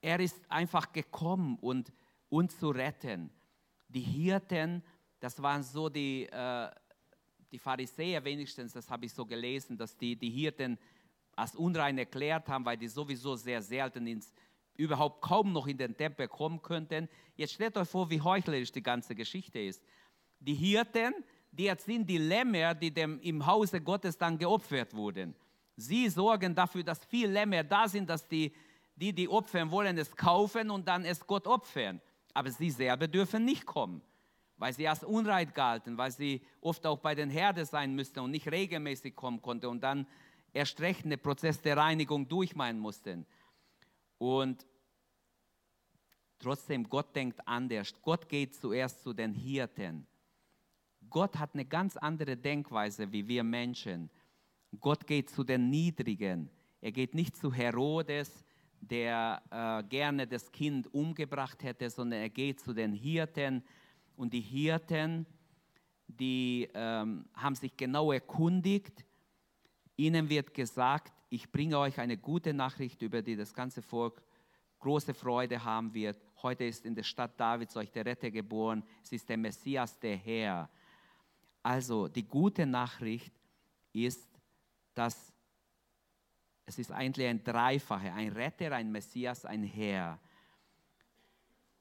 Er 0.00 0.18
ist 0.18 0.40
einfach 0.50 0.90
gekommen, 0.92 1.56
und 1.60 1.92
uns 2.30 2.58
zu 2.58 2.70
retten. 2.70 3.30
Die 3.86 4.00
Hirten, 4.00 4.82
das 5.20 5.40
waren 5.40 5.62
so 5.62 5.88
die, 5.88 6.26
äh, 6.26 6.68
die 7.52 7.58
Pharisäer 7.58 8.24
wenigstens, 8.24 8.72
das 8.72 8.88
habe 8.88 9.06
ich 9.06 9.12
so 9.12 9.26
gelesen, 9.26 9.76
dass 9.76 9.96
die, 9.96 10.16
die 10.16 10.30
Hirten 10.30 10.78
als 11.34 11.54
unrein 11.54 11.98
erklärt 11.98 12.48
haben, 12.48 12.64
weil 12.64 12.76
die 12.76 12.88
sowieso 12.88 13.34
sehr 13.36 13.62
selten 13.62 14.06
ins, 14.06 14.32
überhaupt 14.76 15.20
kaum 15.20 15.52
noch 15.52 15.66
in 15.66 15.76
den 15.76 15.96
Tempel 15.96 16.28
kommen 16.28 16.62
könnten. 16.62 17.08
Jetzt 17.36 17.54
stellt 17.54 17.76
euch 17.76 17.88
vor, 17.88 18.08
wie 18.10 18.20
heuchlerisch 18.20 18.72
die 18.72 18.82
ganze 18.82 19.14
Geschichte 19.14 19.58
ist. 19.58 19.82
Die 20.38 20.54
Hirten, 20.54 21.12
die 21.50 21.66
erziehen 21.66 22.06
die 22.06 22.18
Lämmer, 22.18 22.74
die 22.74 22.92
dem, 22.92 23.20
im 23.20 23.44
Hause 23.44 23.80
Gottes 23.80 24.16
dann 24.16 24.38
geopfert 24.38 24.94
wurden. 24.94 25.34
Sie 25.76 26.08
sorgen 26.08 26.54
dafür, 26.54 26.82
dass 26.84 27.04
viele 27.04 27.32
Lämmer 27.32 27.64
da 27.64 27.88
sind, 27.88 28.08
dass 28.08 28.26
die, 28.28 28.52
die, 28.94 29.12
die 29.12 29.28
opfern 29.28 29.70
wollen, 29.70 29.98
es 29.98 30.14
kaufen 30.14 30.70
und 30.70 30.86
dann 30.86 31.04
es 31.04 31.26
Gott 31.26 31.46
opfern. 31.46 32.00
Aber 32.32 32.50
sie 32.50 32.70
selber 32.70 33.08
dürfen 33.08 33.44
nicht 33.44 33.66
kommen 33.66 34.02
weil 34.60 34.74
sie 34.74 34.86
als 34.86 35.02
unrein 35.02 35.50
galten, 35.54 35.96
weil 35.96 36.10
sie 36.10 36.42
oft 36.60 36.86
auch 36.86 36.98
bei 36.98 37.14
den 37.14 37.30
Herden 37.30 37.64
sein 37.64 37.94
müssten 37.94 38.20
und 38.20 38.30
nicht 38.30 38.46
regelmäßig 38.46 39.16
kommen 39.16 39.40
konnten 39.40 39.66
und 39.66 39.80
dann 39.80 40.06
erst 40.52 40.78
recht 40.82 41.06
einen 41.06 41.18
Prozess 41.18 41.62
der 41.62 41.78
Reinigung 41.78 42.28
durchmachen 42.28 42.78
mussten. 42.78 43.24
Und 44.18 44.66
trotzdem, 46.38 46.86
Gott 46.86 47.16
denkt 47.16 47.40
anders. 47.48 47.94
Gott 48.02 48.28
geht 48.28 48.54
zuerst 48.54 49.02
zu 49.02 49.14
den 49.14 49.32
Hirten. 49.32 50.06
Gott 51.08 51.38
hat 51.38 51.54
eine 51.54 51.64
ganz 51.64 51.96
andere 51.96 52.36
Denkweise 52.36 53.10
wie 53.10 53.26
wir 53.26 53.42
Menschen. 53.42 54.10
Gott 54.78 55.06
geht 55.06 55.30
zu 55.30 55.42
den 55.42 55.70
Niedrigen. 55.70 56.50
Er 56.82 56.92
geht 56.92 57.14
nicht 57.14 57.34
zu 57.34 57.50
Herodes, 57.50 58.44
der 58.82 59.42
äh, 59.50 59.88
gerne 59.88 60.26
das 60.26 60.52
Kind 60.52 60.92
umgebracht 60.92 61.62
hätte, 61.62 61.88
sondern 61.88 62.20
er 62.20 62.28
geht 62.28 62.60
zu 62.60 62.74
den 62.74 62.92
Hirten, 62.92 63.64
und 64.20 64.34
die 64.34 64.42
Hirten, 64.42 65.24
die 66.06 66.68
ähm, 66.74 67.24
haben 67.32 67.54
sich 67.54 67.74
genau 67.74 68.12
erkundigt. 68.12 69.06
Ihnen 69.96 70.28
wird 70.28 70.52
gesagt, 70.52 71.10
ich 71.30 71.50
bringe 71.50 71.78
euch 71.78 71.98
eine 71.98 72.18
gute 72.18 72.52
Nachricht, 72.52 73.00
über 73.00 73.22
die 73.22 73.34
das 73.34 73.54
ganze 73.54 73.80
Volk 73.80 74.22
große 74.78 75.14
Freude 75.14 75.64
haben 75.64 75.94
wird. 75.94 76.18
Heute 76.42 76.64
ist 76.64 76.84
in 76.84 76.94
der 76.94 77.02
Stadt 77.02 77.40
Davids 77.40 77.74
euch 77.78 77.90
der 77.92 78.04
Retter 78.04 78.30
geboren. 78.30 78.84
Es 79.02 79.10
ist 79.12 79.26
der 79.26 79.38
Messias, 79.38 79.98
der 79.98 80.18
Herr. 80.18 80.68
Also 81.62 82.06
die 82.06 82.28
gute 82.28 82.66
Nachricht 82.66 83.32
ist, 83.94 84.28
dass 84.92 85.32
es 86.66 86.78
ist 86.78 86.92
eigentlich 86.92 87.26
ein 87.26 87.42
Dreifache, 87.42 88.12
ein 88.12 88.28
Retter, 88.32 88.72
ein 88.72 88.92
Messias, 88.92 89.46
ein 89.46 89.62
Herr. 89.62 90.20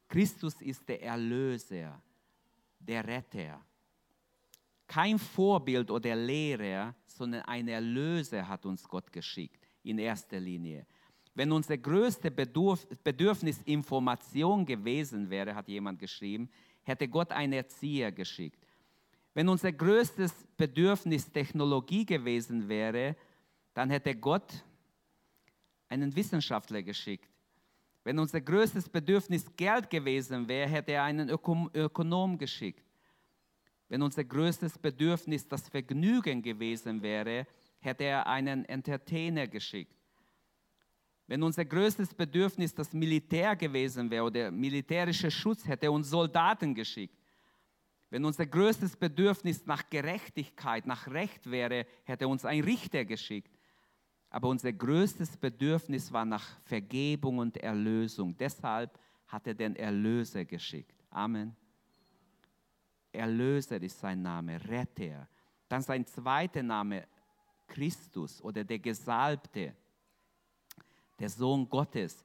Christus 0.08 0.62
ist 0.62 0.88
der 0.88 1.04
Erlöser 1.04 2.02
der 2.80 3.06
Retter. 3.06 3.62
Kein 4.88 5.20
Vorbild 5.20 5.92
oder 5.92 6.15
Lehrer, 6.15 6.96
sondern 7.06 7.42
ein 7.44 7.68
Erlöser 7.68 8.48
hat 8.48 8.65
uns 8.65 8.88
Gott 8.88 9.12
geschickt, 9.12 9.68
in 9.84 10.00
erster 10.00 10.39
Linie. 10.39 10.86
Wenn 11.36 11.52
unser 11.52 11.78
größtes 11.78 12.32
Bedürfnis 13.04 13.62
Information 13.63 14.65
gewesen 14.65 15.30
wäre, 15.30 15.54
hat 15.54 15.68
jemand 15.68 16.00
geschrieben, 16.00 16.50
hätte 16.84 17.08
Gott 17.08 17.32
einen 17.32 17.54
Erzieher 17.54 18.12
geschickt. 18.12 18.65
Wenn 19.34 19.48
unser 19.48 19.72
größtes 19.72 20.34
Bedürfnis 20.58 21.32
Technologie 21.32 22.06
gewesen 22.06 22.68
wäre, 22.68 23.15
dann 23.74 23.89
hätte 23.89 24.15
Gott 24.15 24.65
einen 25.88 26.15
Wissenschaftler 26.15 26.82
geschickt. 26.82 27.30
Wenn 28.04 28.20
unser 28.20 28.42
größtes 28.42 28.90
Bedürfnis 28.90 29.46
Geld 29.56 29.90
gewesen 29.90 30.48
wäre, 30.48 30.70
hätte 30.70 30.94
er 30.94 31.04
einen 31.04 31.30
Ökom 31.30 31.70
Ökonom 31.74 32.38
geschickt. 32.38 32.84
Wenn 33.90 34.02
unser 34.02 34.24
größtes 34.24 34.78
Bedürfnis 34.78 35.48
das 35.48 35.68
Vergnügen 35.68 36.42
gewesen 36.42 37.02
wäre, 37.02 37.48
hätte 37.80 38.04
er 38.04 38.28
einen 38.28 38.66
Entertainer 38.66 39.48
geschickt. 39.48 39.96
Wenn 41.28 41.44
unser 41.44 41.66
größtes 41.66 42.14
Bedürfnis 42.14 42.74
das 42.74 42.94
Militär 42.94 43.56
gewesen 43.56 44.10
wäre 44.10 44.24
oder 44.24 44.52
militärischer 44.52 45.30
Schutz, 45.30 45.68
hätte 45.68 45.88
er 45.88 45.92
uns 45.92 46.10
Soldaten 46.10 46.74
geschickt. 46.74 47.16
Wenn 48.10 48.26
unser 48.26 48.48
größtes 48.48 48.96
Bedürfnis 48.96 49.66
nach 49.66 49.88
Gerechtigkeit, 49.90 50.88
nach 50.88 51.08
Recht 51.08 51.50
wäre, 51.52 51.86
hätte 52.04 52.26
er 52.26 52.30
uns 52.30 52.46
einen 52.46 52.64
Richter 52.64 53.06
geschickt. 53.06 53.59
Aber 54.30 54.50
unser 54.50 54.72
größtes 54.72 55.38
Bedürfnis 55.38 56.12
war 56.12 56.26
nach 56.26 56.60
Vergebung 56.62 57.39
und 57.39 57.58
Erlösung. 57.58 58.36
Deshalb 58.38 58.98
hat 59.28 59.48
er 59.48 59.56
den 59.56 59.76
Erlöser 59.76 60.46
geschickt. 60.46 61.04
Amen. 61.10 61.56
Erlöser 63.12 63.82
ist 63.82 64.00
sein 64.00 64.22
Name, 64.22 64.63
Retter. 64.68 65.28
Dann 65.68 65.82
sein 65.82 66.06
zweiter 66.06 66.62
Name, 66.62 67.08
Christus 67.68 68.42
oder 68.42 68.63
der 68.63 68.80
Gesalbte, 68.80 69.76
der 71.20 71.30
Sohn 71.30 71.68
Gottes. 71.68 72.24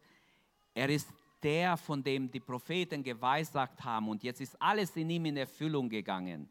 Er 0.75 0.89
ist 0.89 1.09
der, 1.43 1.77
von 1.77 2.03
dem 2.03 2.31
die 2.31 2.41
Propheten 2.41 3.03
geweissagt 3.03 3.83
haben 3.85 4.09
und 4.09 4.23
jetzt 4.23 4.41
ist 4.41 4.61
alles 4.61 4.97
in 4.97 5.11
ihm 5.11 5.27
in 5.27 5.37
Erfüllung 5.37 5.89
gegangen. 5.89 6.49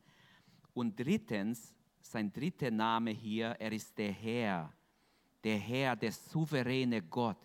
Und 0.73 0.99
drittens, 0.99 1.73
sein 2.01 2.31
dritter 2.31 2.71
Name 2.71 3.11
hier, 3.11 3.55
er 3.59 3.71
ist 3.71 3.97
der 3.97 4.11
Herr 4.11 4.73
der 5.43 5.57
Herr, 5.57 5.95
der 5.95 6.11
souveräne 6.11 7.01
Gott, 7.01 7.37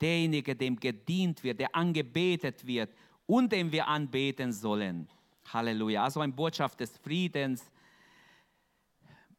derjenige, 0.00 0.54
dem 0.54 0.76
gedient 0.78 1.42
wird, 1.42 1.60
der 1.60 1.74
angebetet 1.74 2.66
wird 2.66 2.94
und 3.26 3.52
dem 3.52 3.70
wir 3.70 3.86
anbeten 3.86 4.52
sollen. 4.52 5.08
Halleluja. 5.52 6.04
Also 6.04 6.20
eine 6.20 6.32
Botschaft 6.32 6.80
des 6.80 6.96
Friedens. 6.98 7.70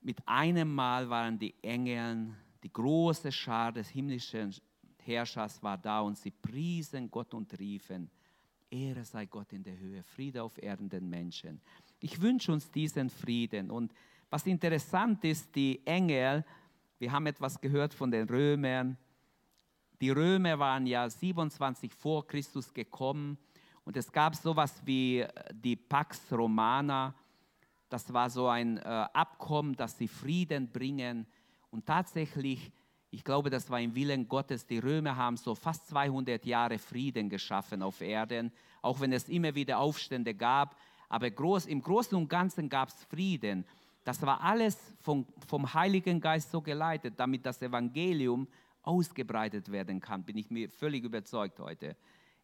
Mit 0.02 0.18
einem 0.28 0.74
Mal 0.74 1.10
waren 1.10 1.38
die 1.38 1.54
Engel, 1.62 2.34
die 2.64 2.72
große 2.72 3.32
Schar 3.32 3.72
des 3.72 3.90
himmlischen 3.90 4.54
Herrschers 5.04 5.62
war 5.64 5.78
da 5.78 6.02
und 6.02 6.18
sie 6.18 6.32
priesen 6.32 7.10
Gott 7.10 7.34
und 7.34 7.58
riefen, 7.60 8.10
Ehre 8.70 9.04
sei 9.04 9.26
Gott 9.26 9.52
in 9.54 9.64
der 9.64 9.78
Höhe, 9.78 10.04
Friede 10.04 10.44
auf 10.44 10.62
Erden 10.62 10.90
den 10.90 11.10
Menschen. 11.10 11.60
Ich 12.00 12.22
wünsche 12.22 12.52
uns 12.52 12.72
diesen 12.72 13.10
Frieden. 13.10 13.70
Und 13.70 13.94
was 14.30 14.46
interessant 14.46 15.24
ist, 15.26 15.54
die 15.56 15.86
Engel, 15.86 16.46
wir 17.02 17.12
haben 17.12 17.26
etwas 17.26 17.60
gehört 17.60 17.96
von 17.96 18.12
den 18.12 18.30
Römern. 18.30 18.96
Die 20.00 20.12
Römer 20.12 20.60
waren 20.60 20.86
ja 20.86 21.10
27 21.10 21.92
vor 21.96 22.28
Christus 22.28 22.72
gekommen 22.72 23.40
und 23.86 23.98
es 23.98 24.12
gab 24.12 24.36
sowas 24.36 24.84
wie 24.86 25.22
äh, 25.22 25.30
die 25.52 25.76
Pax 25.76 26.32
Romana. 26.32 27.16
Das 27.90 28.14
war 28.14 28.30
so 28.30 28.48
ein 28.48 28.78
äh, 28.78 28.82
Abkommen, 28.84 29.76
dass 29.76 29.98
sie 29.98 30.08
Frieden 30.08 30.72
bringen. 30.72 31.26
Und 31.72 31.88
tatsächlich, 31.88 32.72
ich 33.10 33.24
glaube, 33.24 33.50
das 33.50 33.68
war 33.72 33.82
im 33.82 33.96
Willen 33.96 34.28
Gottes. 34.28 34.68
Die 34.68 34.78
Römer 34.78 35.16
haben 35.16 35.38
so 35.38 35.56
fast 35.56 35.88
200 35.88 36.46
Jahre 36.46 36.78
Frieden 36.78 37.30
geschaffen 37.30 37.82
auf 37.82 38.02
Erden, 38.02 38.52
auch 38.84 39.00
wenn 39.00 39.12
es 39.12 39.28
immer 39.28 39.56
wieder 39.56 39.80
Aufstände 39.80 40.36
gab. 40.36 40.76
Aber 41.10 41.32
groß, 41.32 41.66
im 41.66 41.82
Großen 41.82 42.16
und 42.16 42.30
Ganzen 42.30 42.70
gab 42.70 42.90
es 42.90 43.04
Frieden. 43.06 43.66
Das 44.04 44.22
war 44.24 44.42
alles 44.42 44.78
vom, 45.02 45.26
vom 45.48 45.74
Heiligen 45.74 46.20
Geist 46.20 46.52
so 46.52 46.62
geleitet, 46.62 47.14
damit 47.18 47.46
das 47.46 47.62
Evangelium 47.62 48.48
ausgebreitet 48.84 49.72
werden 49.72 50.00
kann, 50.00 50.24
bin 50.24 50.38
ich 50.38 50.50
mir 50.50 50.70
völlig 50.70 51.04
überzeugt 51.04 51.60
heute. 51.60 51.96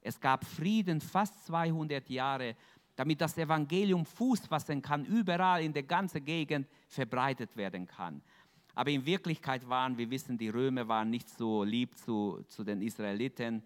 Es 0.02 0.20
gab 0.20 0.46
Frieden 0.46 1.02
fast 1.02 1.46
200 1.48 2.08
Jahre, 2.10 2.56
damit 2.96 3.22
das 3.22 3.38
Evangelium 3.38 4.06
Fuß 4.06 4.48
fassen 4.48 4.82
kann, 4.82 5.06
überall 5.06 5.64
in 5.64 5.74
der 5.74 5.84
ganzen 5.84 6.24
Gegend 6.24 6.68
verbreitet 6.88 7.56
werden 7.56 7.88
kann. 7.88 8.22
Aber 8.76 8.92
in 8.92 9.06
Wirklichkeit 9.06 9.68
waren, 9.68 9.98
wir 9.98 10.10
wissen, 10.10 10.38
die 10.38 10.50
Römer 10.50 10.88
waren 10.88 11.10
nicht 11.10 11.30
so 11.30 11.64
lieb 11.64 11.98
zu, 11.98 12.44
zu 12.48 12.64
den 12.64 12.82
Israeliten. 12.82 13.64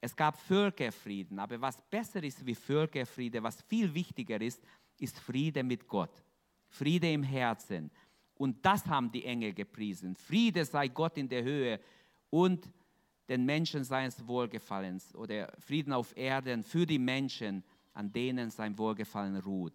Es 0.00 0.14
gab 0.14 0.38
Völkerfrieden, 0.38 1.38
aber 1.38 1.60
was 1.60 1.80
besser 1.90 2.22
ist 2.22 2.44
wie 2.44 2.54
Völkerfriede, 2.54 3.42
was 3.42 3.62
viel 3.62 3.92
wichtiger 3.94 4.40
ist, 4.40 4.62
ist 4.98 5.18
Friede 5.18 5.62
mit 5.62 5.88
Gott. 5.88 6.10
Friede 6.68 7.10
im 7.12 7.22
Herzen. 7.22 7.90
Und 8.34 8.64
das 8.64 8.86
haben 8.86 9.10
die 9.10 9.24
Engel 9.24 9.52
gepriesen. 9.52 10.14
Friede 10.14 10.64
sei 10.64 10.88
Gott 10.88 11.16
in 11.18 11.28
der 11.28 11.42
Höhe 11.42 11.80
und 12.30 12.70
den 13.28 13.44
Menschen 13.44 13.84
seines 13.84 14.26
Wohlgefallens 14.26 15.14
oder 15.14 15.52
Frieden 15.58 15.92
auf 15.92 16.16
Erden 16.16 16.62
für 16.62 16.86
die 16.86 16.98
Menschen, 16.98 17.62
an 17.92 18.12
denen 18.12 18.50
sein 18.50 18.78
Wohlgefallen 18.78 19.36
ruht. 19.36 19.74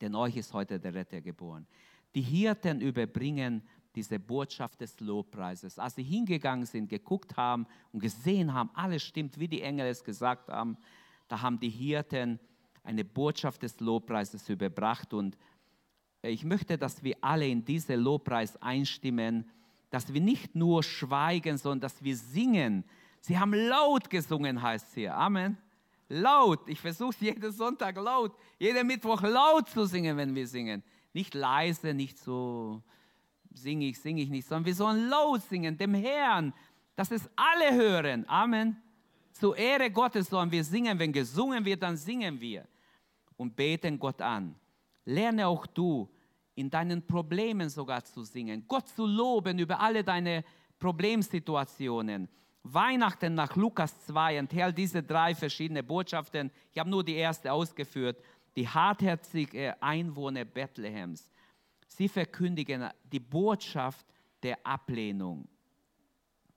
Denn 0.00 0.14
euch 0.14 0.36
ist 0.36 0.52
heute 0.52 0.78
der 0.78 0.94
Retter 0.94 1.20
geboren. 1.20 1.66
Die 2.14 2.22
Hirten 2.22 2.80
überbringen 2.80 3.62
diese 3.94 4.18
Botschaft 4.18 4.80
des 4.80 4.98
Lobpreises. 5.00 5.78
Als 5.78 5.94
sie 5.94 6.02
hingegangen 6.02 6.66
sind, 6.66 6.88
geguckt 6.88 7.36
haben 7.36 7.66
und 7.92 8.00
gesehen 8.00 8.52
haben, 8.52 8.70
alles 8.74 9.02
stimmt, 9.02 9.38
wie 9.38 9.48
die 9.48 9.62
Engel 9.62 9.86
es 9.86 10.04
gesagt 10.04 10.48
haben, 10.48 10.76
da 11.26 11.42
haben 11.42 11.58
die 11.58 11.70
Hirten 11.70 12.38
eine 12.82 13.04
Botschaft 13.04 13.62
des 13.62 13.80
Lobpreises 13.80 14.48
überbracht 14.48 15.12
und 15.12 15.36
ich 16.22 16.44
möchte, 16.44 16.76
dass 16.76 17.02
wir 17.02 17.16
alle 17.20 17.46
in 17.46 17.64
diesen 17.64 18.00
Lobpreis 18.00 18.60
einstimmen, 18.60 19.48
dass 19.90 20.12
wir 20.12 20.20
nicht 20.20 20.54
nur 20.54 20.82
schweigen, 20.82 21.56
sondern 21.56 21.80
dass 21.80 22.02
wir 22.02 22.16
singen. 22.16 22.84
Sie 23.20 23.38
haben 23.38 23.54
laut 23.54 24.10
gesungen, 24.10 24.60
heißt 24.60 24.88
es 24.88 24.94
hier. 24.94 25.14
Amen. 25.14 25.56
Laut. 26.08 26.68
Ich 26.68 26.80
versuche 26.80 27.14
jeden 27.20 27.52
Sonntag 27.52 27.96
laut, 27.96 28.36
jeden 28.58 28.86
Mittwoch 28.86 29.22
laut 29.22 29.68
zu 29.68 29.86
singen, 29.86 30.16
wenn 30.16 30.34
wir 30.34 30.46
singen. 30.46 30.82
Nicht 31.12 31.34
leise, 31.34 31.94
nicht 31.94 32.18
so 32.18 32.82
singe 33.54 33.86
ich, 33.86 33.98
singe 33.98 34.22
ich 34.22 34.28
nicht, 34.28 34.46
sondern 34.46 34.66
wir 34.66 34.74
sollen 34.74 35.08
laut 35.08 35.42
singen, 35.42 35.76
dem 35.76 35.94
Herrn, 35.94 36.52
dass 36.94 37.10
es 37.10 37.28
alle 37.34 37.74
hören. 37.74 38.28
Amen. 38.28 38.76
Zur 39.32 39.56
Ehre 39.56 39.90
Gottes 39.90 40.28
sollen 40.28 40.50
wir 40.50 40.64
singen. 40.64 40.98
Wenn 40.98 41.12
gesungen 41.12 41.64
wird, 41.64 41.82
dann 41.82 41.96
singen 41.96 42.40
wir 42.40 42.66
und 43.36 43.54
beten 43.54 43.98
Gott 43.98 44.20
an. 44.20 44.54
Lerne 45.08 45.46
auch 45.46 45.66
du, 45.66 46.06
in 46.54 46.68
deinen 46.68 47.06
Problemen 47.06 47.70
sogar 47.70 48.04
zu 48.04 48.24
singen, 48.24 48.64
Gott 48.68 48.88
zu 48.88 49.06
loben 49.06 49.58
über 49.58 49.80
alle 49.80 50.04
deine 50.04 50.44
Problemsituationen. 50.78 52.28
Weihnachten 52.62 53.34
nach 53.34 53.56
Lukas 53.56 54.04
2 54.06 54.36
enthält 54.36 54.76
diese 54.76 55.02
drei 55.02 55.34
verschiedene 55.34 55.82
Botschaften. 55.82 56.50
Ich 56.72 56.78
habe 56.78 56.90
nur 56.90 57.02
die 57.02 57.14
erste 57.14 57.50
ausgeführt. 57.50 58.20
Die 58.54 58.68
hartherzigen 58.68 59.72
Einwohner 59.80 60.44
Bethlehems. 60.44 61.32
Sie 61.86 62.08
verkündigen 62.08 62.90
die 63.10 63.20
Botschaft 63.20 64.06
der 64.42 64.58
Ablehnung. 64.66 65.48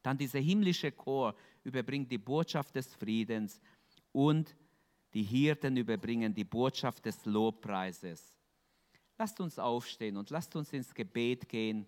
Dann 0.03 0.17
dieser 0.17 0.39
himmlische 0.39 0.91
Chor 0.91 1.35
überbringt 1.63 2.11
die 2.11 2.17
Botschaft 2.17 2.75
des 2.75 2.93
Friedens 2.95 3.61
und 4.11 4.55
die 5.13 5.23
Hirten 5.23 5.77
überbringen 5.77 6.33
die 6.33 6.43
Botschaft 6.43 7.05
des 7.05 7.23
Lobpreises. 7.25 8.30
Lasst 9.21 9.39
uns 9.39 9.59
aufstehen 9.59 10.17
und 10.17 10.31
lasst 10.31 10.55
uns 10.55 10.73
ins 10.73 10.95
Gebet 10.95 11.47
gehen. 11.47 11.85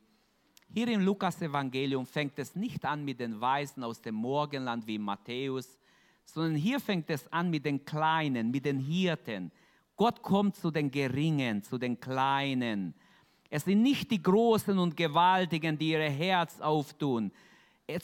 Hier 0.71 0.87
im 0.87 1.01
Lukas-Evangelium 1.01 2.05
fängt 2.05 2.37
es 2.37 2.55
nicht 2.55 2.85
an 2.85 3.03
mit 3.03 3.19
den 3.19 3.41
Weisen 3.41 3.83
aus 3.83 3.99
dem 3.99 4.13
Morgenland 4.13 4.85
wie 4.85 4.99
Matthäus, 4.99 5.79
sondern 6.25 6.53
hier 6.53 6.79
fängt 6.79 7.09
es 7.09 7.27
an 7.33 7.49
mit 7.49 7.65
den 7.65 7.83
Kleinen, 7.83 8.51
mit 8.51 8.65
den 8.65 8.77
Hirten. 8.77 9.51
Gott 9.95 10.21
kommt 10.21 10.57
zu 10.57 10.69
den 10.69 10.91
Geringen, 10.91 11.63
zu 11.63 11.79
den 11.79 11.99
Kleinen. 11.99 12.93
Es 13.49 13.65
sind 13.65 13.81
nicht 13.81 14.11
die 14.11 14.21
Großen 14.21 14.77
und 14.77 14.95
Gewaltigen, 14.95 15.75
die 15.75 15.89
ihr 15.89 16.11
Herz 16.11 16.61
auftun. 16.61 17.31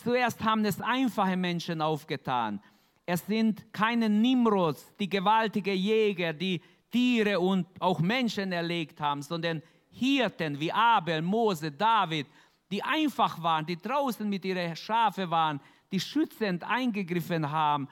Zuerst 0.03 0.43
haben 0.43 0.65
es 0.65 0.81
einfache 0.81 1.37
Menschen 1.37 1.83
aufgetan. 1.83 2.59
Es 3.05 3.23
sind 3.27 3.71
keine 3.71 4.09
Nimrods, 4.09 4.91
die 4.99 5.07
gewaltigen 5.07 5.77
Jäger, 5.77 6.33
die 6.33 6.61
Tiere 6.91 7.39
und 7.39 7.67
auch 7.79 7.99
Menschen 7.99 8.51
erlegt 8.51 8.99
haben, 8.99 9.21
sondern 9.21 9.61
Hirten 9.89 10.59
wie 10.59 10.71
Abel, 10.71 11.21
Mose, 11.21 11.71
David, 11.71 12.27
die 12.71 12.83
einfach 12.83 13.41
waren, 13.41 13.65
die 13.65 13.77
draußen 13.77 14.27
mit 14.27 14.45
ihren 14.45 14.75
Schafe 14.75 15.29
waren, 15.29 15.59
die 15.91 15.99
schützend 15.99 16.63
eingegriffen 16.63 17.49
haben. 17.49 17.87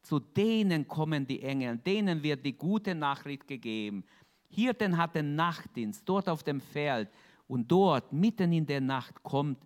Zu 0.00 0.18
denen 0.18 0.88
kommen 0.88 1.26
die 1.26 1.42
Engel, 1.42 1.76
denen 1.78 2.22
wird 2.22 2.44
die 2.44 2.56
gute 2.56 2.94
Nachricht 2.94 3.46
gegeben. 3.46 4.04
Hirten 4.48 4.96
hatten 4.96 5.34
Nachtdienst 5.36 6.02
dort 6.04 6.28
auf 6.28 6.42
dem 6.42 6.60
Feld 6.60 7.08
und 7.46 7.70
dort 7.70 8.12
mitten 8.12 8.52
in 8.52 8.66
der 8.66 8.80
Nacht 8.80 9.22
kommt, 9.22 9.64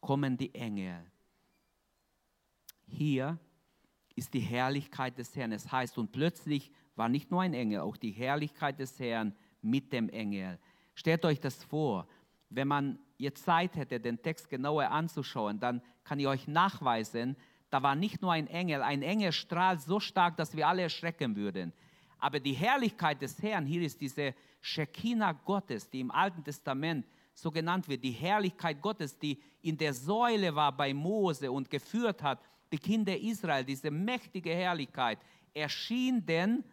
kommen 0.00 0.36
die 0.36 0.54
Engel. 0.54 1.04
Hier 2.86 3.38
ist 4.14 4.32
die 4.32 4.40
Herrlichkeit 4.40 5.18
des 5.18 5.34
Herrn. 5.34 5.52
Es 5.52 5.70
heißt, 5.70 5.98
und 5.98 6.12
plötzlich 6.12 6.70
war 6.96 7.08
nicht 7.08 7.30
nur 7.30 7.42
ein 7.42 7.54
Engel, 7.54 7.80
auch 7.80 7.96
die 7.96 8.12
Herrlichkeit 8.12 8.78
des 8.78 8.98
Herrn 8.98 9.34
mit 9.62 9.92
dem 9.92 10.08
Engel. 10.08 10.58
Stellt 10.94 11.24
euch 11.24 11.40
das 11.40 11.64
vor, 11.64 12.06
wenn 12.50 12.68
man 12.68 12.98
jetzt 13.16 13.44
Zeit 13.44 13.76
hätte, 13.76 13.98
den 13.98 14.20
Text 14.22 14.48
genauer 14.48 14.90
anzuschauen, 14.90 15.58
dann 15.58 15.82
kann 16.04 16.18
ich 16.18 16.26
euch 16.26 16.46
nachweisen, 16.46 17.36
da 17.70 17.82
war 17.82 17.96
nicht 17.96 18.22
nur 18.22 18.32
ein 18.32 18.46
Engel, 18.46 18.82
ein 18.82 19.02
Engel 19.02 19.32
strahlt 19.32 19.80
so 19.80 19.98
stark, 19.98 20.36
dass 20.36 20.56
wir 20.56 20.68
alle 20.68 20.82
erschrecken 20.82 21.34
würden. 21.34 21.72
Aber 22.18 22.38
die 22.38 22.52
Herrlichkeit 22.52 23.20
des 23.20 23.42
Herrn, 23.42 23.66
hier 23.66 23.82
ist 23.82 24.00
diese 24.00 24.34
Shekinah 24.60 25.32
Gottes, 25.32 25.90
die 25.90 26.00
im 26.00 26.10
Alten 26.10 26.44
Testament 26.44 27.06
so 27.34 27.50
genannt 27.50 27.88
wird, 27.88 28.04
die 28.04 28.12
Herrlichkeit 28.12 28.80
Gottes, 28.80 29.18
die 29.18 29.40
in 29.62 29.76
der 29.76 29.92
Säule 29.92 30.54
war 30.54 30.70
bei 30.70 30.94
Mose 30.94 31.50
und 31.50 31.68
geführt 31.68 32.22
hat, 32.22 32.40
die 32.70 32.78
Kinder 32.78 33.18
Israel, 33.18 33.64
diese 33.64 33.90
mächtige 33.90 34.54
Herrlichkeit, 34.54 35.18
erschien 35.52 36.24
den 36.24 36.64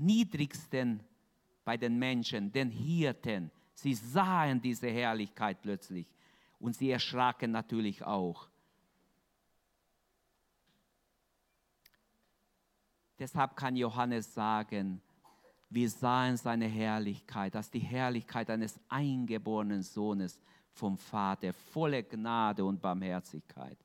Niedrigsten 0.00 1.02
bei 1.64 1.76
den 1.76 1.98
Menschen, 1.98 2.50
den 2.52 2.70
Hirten. 2.70 3.50
Sie 3.74 3.94
sahen 3.94 4.60
diese 4.60 4.88
Herrlichkeit 4.88 5.62
plötzlich 5.62 6.06
und 6.58 6.76
sie 6.76 6.90
erschraken 6.90 7.50
natürlich 7.50 8.04
auch. 8.04 8.48
Deshalb 13.18 13.54
kann 13.54 13.76
Johannes 13.76 14.32
sagen, 14.32 15.02
wir 15.68 15.88
sahen 15.88 16.36
seine 16.36 16.66
Herrlichkeit, 16.66 17.54
dass 17.54 17.70
die 17.70 17.78
Herrlichkeit 17.78 18.50
eines 18.50 18.80
eingeborenen 18.88 19.82
Sohnes 19.82 20.40
vom 20.72 20.96
Vater, 20.96 21.52
voller 21.52 22.02
Gnade 22.02 22.64
und 22.64 22.80
Barmherzigkeit. 22.80 23.78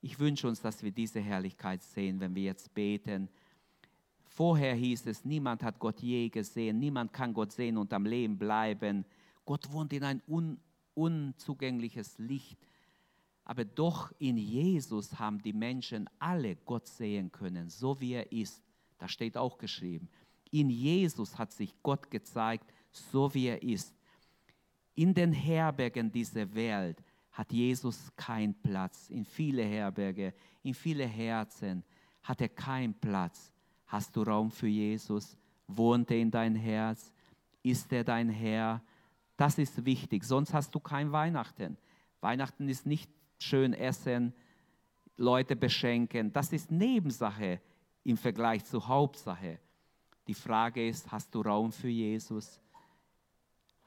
Ich 0.00 0.18
wünsche 0.18 0.48
uns, 0.48 0.60
dass 0.60 0.82
wir 0.82 0.90
diese 0.90 1.20
Herrlichkeit 1.20 1.82
sehen, 1.82 2.20
wenn 2.20 2.34
wir 2.34 2.42
jetzt 2.42 2.74
beten. 2.74 3.28
Vorher 4.34 4.74
hieß 4.74 5.06
es, 5.06 5.24
niemand 5.24 5.62
hat 5.62 5.78
Gott 5.78 6.00
je 6.00 6.28
gesehen, 6.28 6.80
niemand 6.80 7.12
kann 7.12 7.32
Gott 7.32 7.52
sehen 7.52 7.76
und 7.76 7.92
am 7.92 8.04
Leben 8.04 8.36
bleiben. 8.36 9.04
Gott 9.44 9.70
wohnt 9.70 9.92
in 9.92 10.02
ein 10.02 10.20
un, 10.26 10.58
unzugängliches 10.94 12.18
Licht. 12.18 12.58
Aber 13.44 13.64
doch 13.64 14.12
in 14.18 14.36
Jesus 14.36 15.20
haben 15.20 15.40
die 15.40 15.52
Menschen 15.52 16.10
alle 16.18 16.56
Gott 16.56 16.88
sehen 16.88 17.30
können, 17.30 17.68
so 17.68 18.00
wie 18.00 18.14
er 18.14 18.32
ist. 18.32 18.60
Da 18.98 19.06
steht 19.06 19.36
auch 19.36 19.56
geschrieben. 19.56 20.08
In 20.50 20.68
Jesus 20.68 21.38
hat 21.38 21.52
sich 21.52 21.72
Gott 21.84 22.10
gezeigt, 22.10 22.68
so 22.90 23.32
wie 23.34 23.46
er 23.46 23.62
ist. 23.62 23.94
In 24.96 25.14
den 25.14 25.32
Herbergen 25.32 26.10
dieser 26.10 26.52
Welt 26.52 27.00
hat 27.30 27.52
Jesus 27.52 28.10
keinen 28.16 28.54
Platz. 28.54 29.10
In 29.10 29.24
viele 29.24 29.62
Herberge, 29.62 30.34
in 30.64 30.74
viele 30.74 31.06
Herzen 31.06 31.84
hat 32.24 32.40
er 32.40 32.48
keinen 32.48 32.94
Platz. 32.94 33.53
Hast 33.94 34.16
du 34.16 34.24
Raum 34.24 34.50
für 34.50 34.66
Jesus? 34.66 35.38
Wohnt 35.68 36.10
er 36.10 36.18
in 36.18 36.28
dein 36.28 36.56
Herz? 36.56 37.12
Ist 37.62 37.92
er 37.92 38.02
dein 38.02 38.28
Herr? 38.28 38.82
Das 39.36 39.56
ist 39.56 39.84
wichtig, 39.84 40.24
sonst 40.24 40.52
hast 40.52 40.74
du 40.74 40.80
kein 40.80 41.12
Weihnachten. 41.12 41.76
Weihnachten 42.20 42.68
ist 42.68 42.86
nicht 42.86 43.08
schön 43.38 43.72
essen, 43.72 44.34
Leute 45.16 45.54
beschenken. 45.54 46.32
Das 46.32 46.52
ist 46.52 46.72
Nebensache 46.72 47.60
im 48.02 48.16
Vergleich 48.16 48.64
zur 48.64 48.88
Hauptsache. 48.88 49.60
Die 50.26 50.34
Frage 50.34 50.88
ist, 50.88 51.12
hast 51.12 51.32
du 51.32 51.42
Raum 51.42 51.70
für 51.70 51.86
Jesus? 51.86 52.60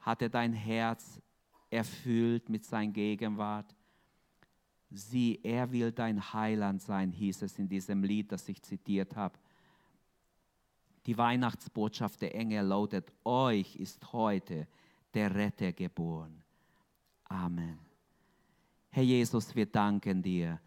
Hat 0.00 0.22
er 0.22 0.30
dein 0.30 0.54
Herz 0.54 1.20
erfüllt 1.68 2.48
mit 2.48 2.64
seiner 2.64 2.92
Gegenwart? 2.92 3.76
Sieh, 4.90 5.38
er 5.42 5.70
will 5.70 5.92
dein 5.92 6.32
Heiland 6.32 6.80
sein, 6.80 7.12
hieß 7.12 7.42
es 7.42 7.58
in 7.58 7.68
diesem 7.68 8.02
Lied, 8.02 8.32
das 8.32 8.48
ich 8.48 8.62
zitiert 8.62 9.14
habe. 9.14 9.38
Die 11.08 11.16
Weihnachtsbotschaft 11.16 12.20
der 12.20 12.34
Engel 12.34 12.66
lautet, 12.66 13.10
euch 13.24 13.76
ist 13.76 14.12
heute 14.12 14.66
der 15.14 15.34
Retter 15.34 15.72
geboren. 15.72 16.42
Amen. 17.24 17.78
Herr 18.90 19.04
Jesus, 19.04 19.56
wir 19.56 19.64
danken 19.64 20.20
dir, 20.20 20.60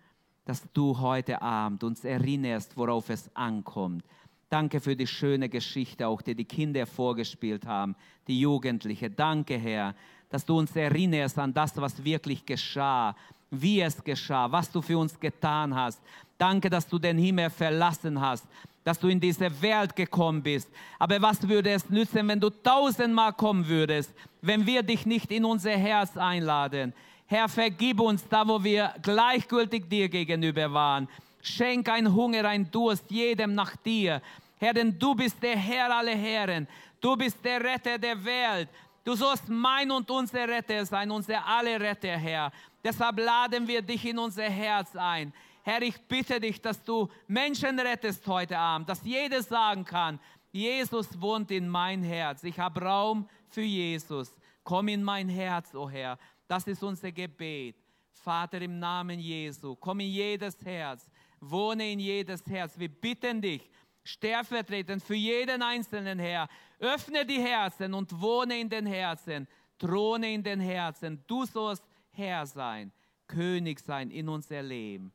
dass 0.43 0.63
du 0.73 0.97
heute 0.97 1.39
Abend 1.43 1.83
uns 1.83 2.03
erinnerst, 2.03 2.75
worauf 2.75 3.11
es 3.11 3.29
ankommt. 3.35 4.03
Danke 4.49 4.79
für 4.79 4.95
die 4.95 5.05
schöne 5.05 5.47
Geschichte, 5.47 6.07
auch 6.07 6.23
die 6.23 6.33
die 6.33 6.45
Kinder 6.45 6.87
vorgespielt 6.87 7.67
haben, 7.67 7.95
die 8.27 8.39
Jugendlichen. 8.39 9.15
Danke, 9.15 9.59
Herr, 9.59 9.93
dass 10.29 10.43
du 10.43 10.57
uns 10.57 10.75
erinnerst 10.75 11.37
an 11.37 11.53
das, 11.53 11.77
was 11.77 12.03
wirklich 12.03 12.47
geschah, 12.47 13.15
wie 13.51 13.81
es 13.81 14.01
geschah, 14.03 14.51
was 14.51 14.71
du 14.71 14.81
für 14.81 14.97
uns 14.97 15.19
getan 15.19 15.75
hast. 15.75 16.01
Danke, 16.37 16.69
dass 16.69 16.87
du 16.87 16.97
den 16.97 17.17
Himmel 17.17 17.49
verlassen 17.49 18.19
hast, 18.19 18.45
dass 18.83 18.97
du 18.97 19.09
in 19.09 19.19
diese 19.19 19.61
Welt 19.61 19.95
gekommen 19.95 20.41
bist. 20.41 20.69
Aber 20.97 21.21
was 21.21 21.47
würde 21.47 21.69
es 21.69 21.87
nützen, 21.89 22.27
wenn 22.27 22.39
du 22.39 22.49
tausendmal 22.49 23.33
kommen 23.33 23.67
würdest, 23.67 24.11
wenn 24.41 24.65
wir 24.65 24.81
dich 24.81 25.05
nicht 25.05 25.29
in 25.31 25.45
unser 25.45 25.77
Herz 25.77 26.17
einladen? 26.17 26.93
Herr, 27.27 27.47
vergib 27.47 27.99
uns 27.99 28.27
da, 28.27 28.47
wo 28.47 28.63
wir 28.63 28.93
gleichgültig 29.01 29.87
dir 29.87 30.09
gegenüber 30.09 30.73
waren. 30.73 31.07
Schenk 31.41 31.89
ein 31.89 32.13
Hunger, 32.13 32.45
ein 32.45 32.69
Durst 32.71 33.09
jedem 33.09 33.53
nach 33.53 33.75
dir. 33.77 34.21
Herr, 34.59 34.73
denn 34.73 34.97
du 34.97 35.15
bist 35.15 35.41
der 35.41 35.57
Herr 35.57 35.95
aller 35.95 36.15
Herren. 36.15 36.67
Du 36.99 37.15
bist 37.15 37.37
der 37.43 37.63
Retter 37.63 37.97
der 37.97 38.23
Welt. 38.23 38.69
Du 39.03 39.15
sollst 39.15 39.49
mein 39.49 39.89
und 39.89 40.09
unser 40.11 40.47
Retter 40.47 40.85
sein, 40.85 41.09
unser 41.09 41.45
aller 41.45 41.79
Retter, 41.79 42.17
Herr. 42.17 42.51
Deshalb 42.83 43.19
laden 43.19 43.67
wir 43.67 43.81
dich 43.81 44.05
in 44.05 44.17
unser 44.17 44.49
Herz 44.49 44.95
ein. 44.95 45.33
Herr, 45.63 45.81
ich 45.81 45.99
bitte 46.07 46.39
dich, 46.39 46.59
dass 46.61 46.83
du 46.83 47.07
Menschen 47.27 47.79
rettest 47.79 48.25
heute 48.27 48.57
Abend, 48.57 48.89
dass 48.89 49.03
jeder 49.03 49.43
sagen 49.43 49.85
kann, 49.85 50.19
Jesus 50.51 51.19
wohnt 51.21 51.51
in 51.51 51.69
mein 51.69 52.03
Herz. 52.03 52.43
Ich 52.43 52.59
habe 52.59 52.81
Raum 52.81 53.29
für 53.47 53.61
Jesus. 53.61 54.35
Komm 54.63 54.87
in 54.89 55.03
mein 55.03 55.29
Herz, 55.29 55.73
o 55.73 55.83
oh 55.83 55.89
Herr. 55.89 56.17
Das 56.47 56.67
ist 56.67 56.83
unser 56.83 57.11
Gebet. 57.11 57.75
Vater, 58.21 58.61
im 58.61 58.77
Namen 58.77 59.19
Jesu, 59.19 59.75
komm 59.75 60.01
in 60.01 60.09
jedes 60.09 60.63
Herz, 60.63 61.09
wohne 61.39 61.91
in 61.91 61.99
jedes 61.99 62.45
Herz. 62.45 62.77
Wir 62.77 62.89
bitten 62.89 63.41
dich, 63.41 63.67
stellvertretend 64.03 65.01
für 65.01 65.15
jeden 65.15 65.61
Einzelnen, 65.61 66.19
Herr, 66.19 66.47
öffne 66.79 67.25
die 67.25 67.41
Herzen 67.41 67.93
und 67.93 68.19
wohne 68.21 68.59
in 68.59 68.69
den 68.69 68.85
Herzen, 68.85 69.47
throne 69.79 70.33
in 70.33 70.43
den 70.43 70.59
Herzen. 70.59 71.23
Du 71.25 71.45
sollst 71.45 71.83
Herr 72.11 72.45
sein, 72.45 72.91
König 73.27 73.79
sein 73.79 74.11
in 74.11 74.27
unser 74.29 74.61
Leben. 74.61 75.13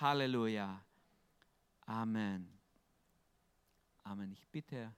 Halleluja. 0.00 0.82
Amen. 1.86 2.48
Amen. 4.04 4.32
Ich 4.32 4.46
bitte 4.48 4.94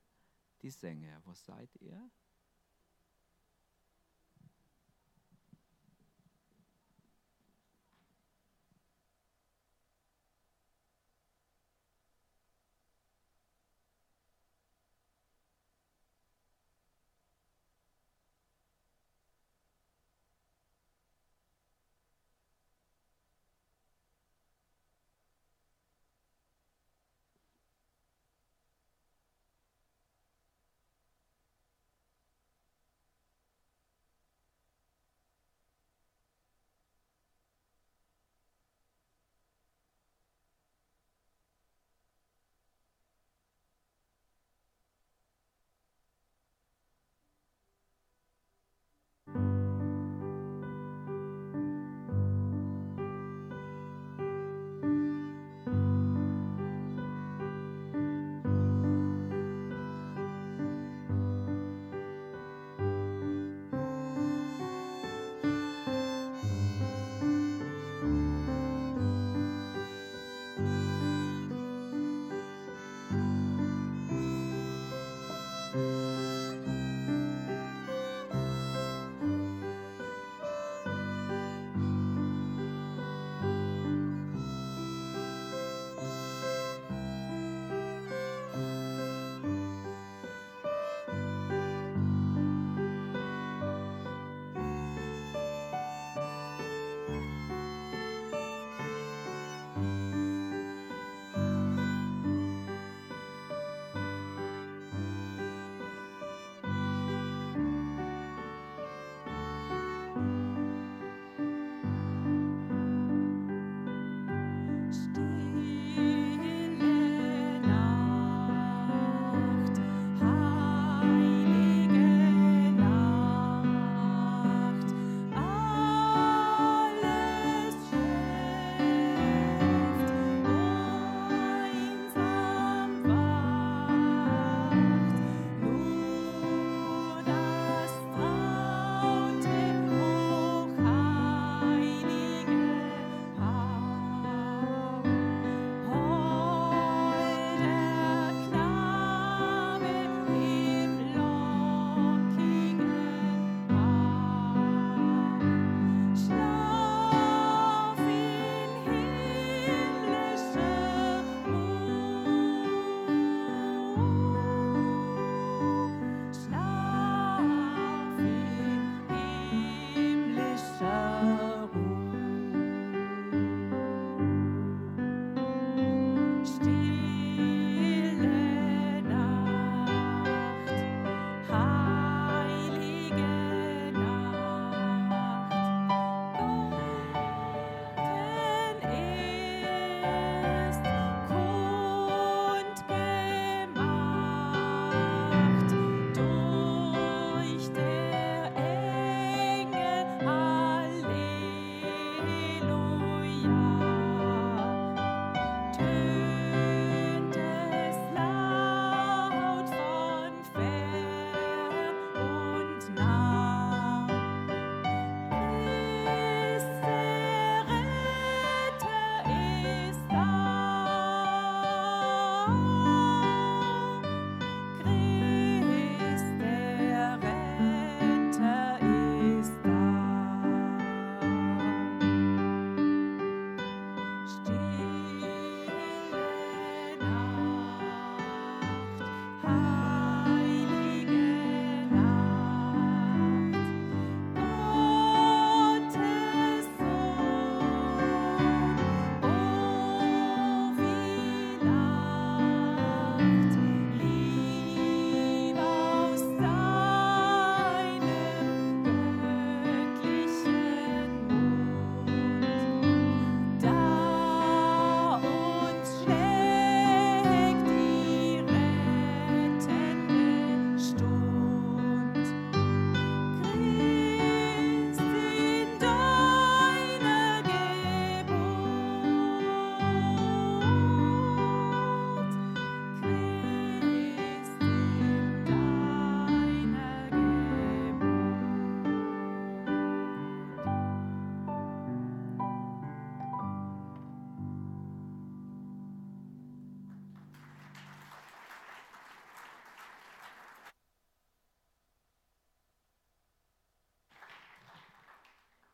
die 0.63 0.71
Sänger, 0.71 1.21
wo 1.25 1.33
seid 1.35 1.71
ihr? 1.81 2.11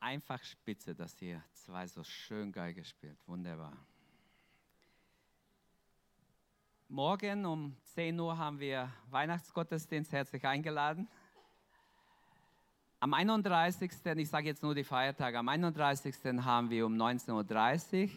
Einfach 0.06 0.40
spitze, 0.44 0.94
dass 0.94 1.20
ihr 1.20 1.42
zwei 1.52 1.84
so 1.88 2.04
schön 2.04 2.52
Geige 2.52 2.84
spielt. 2.84 3.18
Wunderbar. 3.26 3.76
Morgen 6.88 7.44
um 7.44 7.76
10 7.94 8.20
Uhr 8.20 8.38
haben 8.38 8.60
wir 8.60 8.88
Weihnachtsgottesdienst 9.10 10.12
herzlich 10.12 10.46
eingeladen. 10.46 11.08
Am 13.00 13.14
31. 13.14 13.90
ich 14.16 14.28
sage 14.28 14.46
jetzt 14.46 14.62
nur 14.62 14.76
die 14.76 14.84
Feiertage, 14.84 15.40
am 15.40 15.48
31. 15.48 16.14
haben 16.38 16.70
wir 16.70 16.86
um 16.86 16.94
19.30 16.94 18.04
Uhr 18.04 18.10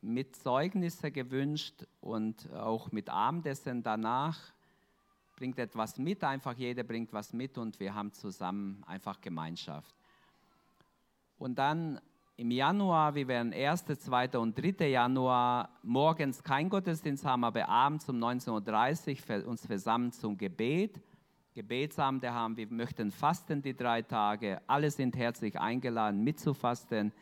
mit 0.00 0.36
Zeugnisse 0.36 1.10
gewünscht 1.10 1.84
und 2.00 2.52
auch 2.52 2.92
mit 2.92 3.10
Abendessen 3.10 3.82
danach. 3.82 4.38
Bringt 5.34 5.58
etwas 5.58 5.98
mit, 5.98 6.22
einfach 6.22 6.54
jeder 6.54 6.84
bringt 6.84 7.12
was 7.12 7.32
mit 7.32 7.58
und 7.58 7.80
wir 7.80 7.96
haben 7.96 8.12
zusammen 8.12 8.84
einfach 8.86 9.20
Gemeinschaft. 9.20 9.96
Und 11.38 11.58
dann 11.58 12.00
im 12.36 12.50
Januar, 12.50 13.14
wir 13.14 13.28
werden 13.28 13.52
1., 13.52 13.84
2. 13.84 14.38
und 14.38 14.58
3. 14.58 14.88
Januar 14.88 15.70
morgens 15.82 16.42
kein 16.42 16.68
Gottesdienst 16.68 17.24
haben, 17.24 17.44
aber 17.44 17.68
abends 17.68 18.08
um 18.08 18.16
19.30 18.22 19.42
Uhr 19.42 19.48
uns 19.48 19.66
versammeln 19.66 20.12
zum 20.12 20.36
Gebet. 20.36 21.00
Gebetsabend 21.54 22.22
haben 22.24 22.56
wir 22.56 22.70
möchten 22.70 23.10
fasten 23.10 23.62
die 23.62 23.74
drei 23.74 24.02
Tage. 24.02 24.60
Alle 24.66 24.90
sind 24.90 25.16
herzlich 25.16 25.58
eingeladen, 25.58 26.22
mitzufasten, 26.22 27.12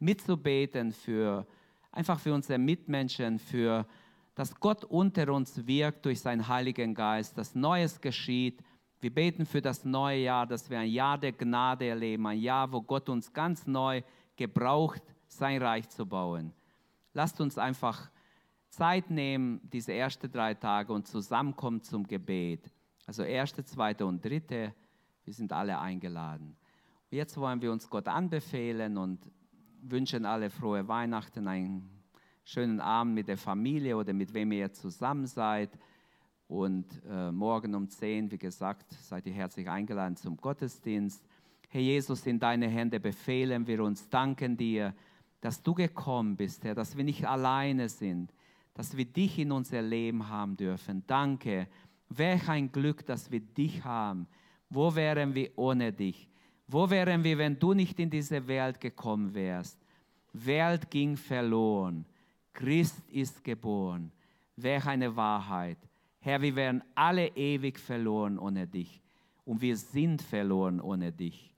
mitzubeten 0.00 0.90
für 0.90 1.46
einfach 1.92 2.18
für 2.18 2.34
unsere 2.34 2.58
Mitmenschen, 2.58 3.38
für 3.38 3.86
dass 4.34 4.58
Gott 4.58 4.84
unter 4.84 5.32
uns 5.32 5.64
wirkt 5.66 6.04
durch 6.04 6.20
seinen 6.20 6.48
Heiligen 6.48 6.94
Geist, 6.94 7.38
dass 7.38 7.54
Neues 7.54 8.00
geschieht. 8.00 8.60
Wir 9.04 9.12
beten 9.12 9.44
für 9.44 9.60
das 9.60 9.84
neue 9.84 10.20
Jahr, 10.20 10.46
dass 10.46 10.70
wir 10.70 10.78
ein 10.78 10.88
Jahr 10.88 11.18
der 11.18 11.32
Gnade 11.32 11.86
erleben, 11.86 12.26
ein 12.26 12.38
Jahr, 12.38 12.72
wo 12.72 12.80
Gott 12.80 13.10
uns 13.10 13.30
ganz 13.30 13.66
neu 13.66 14.00
gebraucht, 14.34 15.02
sein 15.26 15.60
Reich 15.60 15.90
zu 15.90 16.06
bauen. 16.06 16.54
Lasst 17.12 17.38
uns 17.38 17.58
einfach 17.58 18.10
Zeit 18.70 19.10
nehmen, 19.10 19.60
diese 19.70 19.92
ersten 19.92 20.32
drei 20.32 20.54
Tage 20.54 20.90
und 20.90 21.06
zusammenkommen 21.06 21.82
zum 21.82 22.06
Gebet. 22.06 22.70
Also 23.04 23.24
erste, 23.24 23.62
zweite 23.62 24.06
und 24.06 24.24
dritte, 24.24 24.74
wir 25.24 25.34
sind 25.34 25.52
alle 25.52 25.78
eingeladen. 25.78 26.56
Und 27.10 27.18
jetzt 27.18 27.36
wollen 27.36 27.60
wir 27.60 27.72
uns 27.72 27.90
Gott 27.90 28.08
anbefehlen 28.08 28.96
und 28.96 29.30
wünschen 29.82 30.24
alle 30.24 30.48
frohe 30.48 30.88
Weihnachten, 30.88 31.46
einen 31.46 31.90
schönen 32.42 32.80
Abend 32.80 33.16
mit 33.16 33.28
der 33.28 33.36
Familie 33.36 33.98
oder 33.98 34.14
mit 34.14 34.32
wem 34.32 34.50
ihr 34.52 34.72
zusammen 34.72 35.26
seid. 35.26 35.78
Und 36.54 36.86
äh, 37.10 37.32
morgen 37.32 37.74
um 37.74 37.88
10, 37.88 38.30
wie 38.30 38.38
gesagt, 38.38 38.86
seid 38.92 39.26
ihr 39.26 39.32
herzlich 39.32 39.68
eingeladen 39.68 40.14
zum 40.14 40.36
Gottesdienst. 40.36 41.20
Herr 41.68 41.80
Jesus, 41.80 42.24
in 42.26 42.38
deine 42.38 42.68
Hände 42.68 43.00
befehlen 43.00 43.66
wir 43.66 43.82
uns, 43.82 44.08
danken 44.08 44.56
dir, 44.56 44.94
dass 45.40 45.60
du 45.60 45.74
gekommen 45.74 46.36
bist, 46.36 46.62
Herr, 46.62 46.76
dass 46.76 46.96
wir 46.96 47.02
nicht 47.02 47.26
alleine 47.26 47.88
sind, 47.88 48.32
dass 48.72 48.96
wir 48.96 49.04
dich 49.04 49.40
in 49.40 49.50
unser 49.50 49.82
Leben 49.82 50.28
haben 50.28 50.56
dürfen. 50.56 51.02
Danke. 51.08 51.66
Welch 52.08 52.48
ein 52.48 52.70
Glück, 52.70 53.04
dass 53.04 53.32
wir 53.32 53.40
dich 53.40 53.82
haben. 53.82 54.28
Wo 54.70 54.94
wären 54.94 55.34
wir 55.34 55.50
ohne 55.56 55.92
dich? 55.92 56.30
Wo 56.68 56.88
wären 56.88 57.24
wir, 57.24 57.36
wenn 57.36 57.58
du 57.58 57.74
nicht 57.74 57.98
in 57.98 58.10
diese 58.10 58.46
Welt 58.46 58.80
gekommen 58.80 59.34
wärst? 59.34 59.76
Welt 60.32 60.88
ging 60.88 61.16
verloren. 61.16 62.06
Christ 62.52 63.02
ist 63.08 63.42
geboren. 63.42 64.12
Welch 64.54 64.86
eine 64.86 65.16
Wahrheit. 65.16 65.78
Herr, 66.24 66.40
wir 66.40 66.56
wären 66.56 66.82
alle 66.94 67.28
ewig 67.36 67.78
verloren 67.78 68.38
ohne 68.38 68.66
dich. 68.66 69.02
Und 69.44 69.60
wir 69.60 69.76
sind 69.76 70.22
verloren 70.22 70.80
ohne 70.80 71.12
dich. 71.12 71.52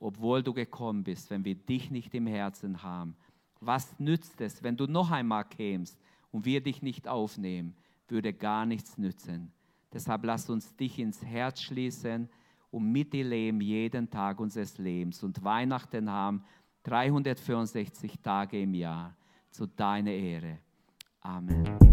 Obwohl 0.00 0.42
du 0.42 0.52
gekommen 0.52 1.02
bist, 1.02 1.30
wenn 1.30 1.46
wir 1.46 1.54
dich 1.54 1.90
nicht 1.90 2.14
im 2.14 2.26
Herzen 2.26 2.82
haben. 2.82 3.16
Was 3.60 3.98
nützt 3.98 4.38
es, 4.42 4.62
wenn 4.62 4.76
du 4.76 4.86
noch 4.86 5.10
einmal 5.10 5.46
kämst 5.46 5.98
und 6.30 6.44
wir 6.44 6.62
dich 6.62 6.82
nicht 6.82 7.08
aufnehmen? 7.08 7.74
Würde 8.06 8.34
gar 8.34 8.66
nichts 8.66 8.98
nützen. 8.98 9.50
Deshalb 9.90 10.24
lass 10.24 10.50
uns 10.50 10.76
dich 10.76 10.98
ins 10.98 11.24
Herz 11.24 11.62
schließen 11.62 12.28
und 12.70 12.92
mit 12.92 13.14
dir 13.14 13.24
leben 13.24 13.62
jeden 13.62 14.10
Tag 14.10 14.40
unseres 14.40 14.76
Lebens 14.76 15.22
und 15.22 15.42
Weihnachten 15.42 16.10
haben 16.10 16.44
364 16.82 18.20
Tage 18.20 18.60
im 18.60 18.74
Jahr 18.74 19.16
zu 19.50 19.66
deiner 19.66 20.10
Ehre. 20.10 20.58
Amen. 21.22 21.91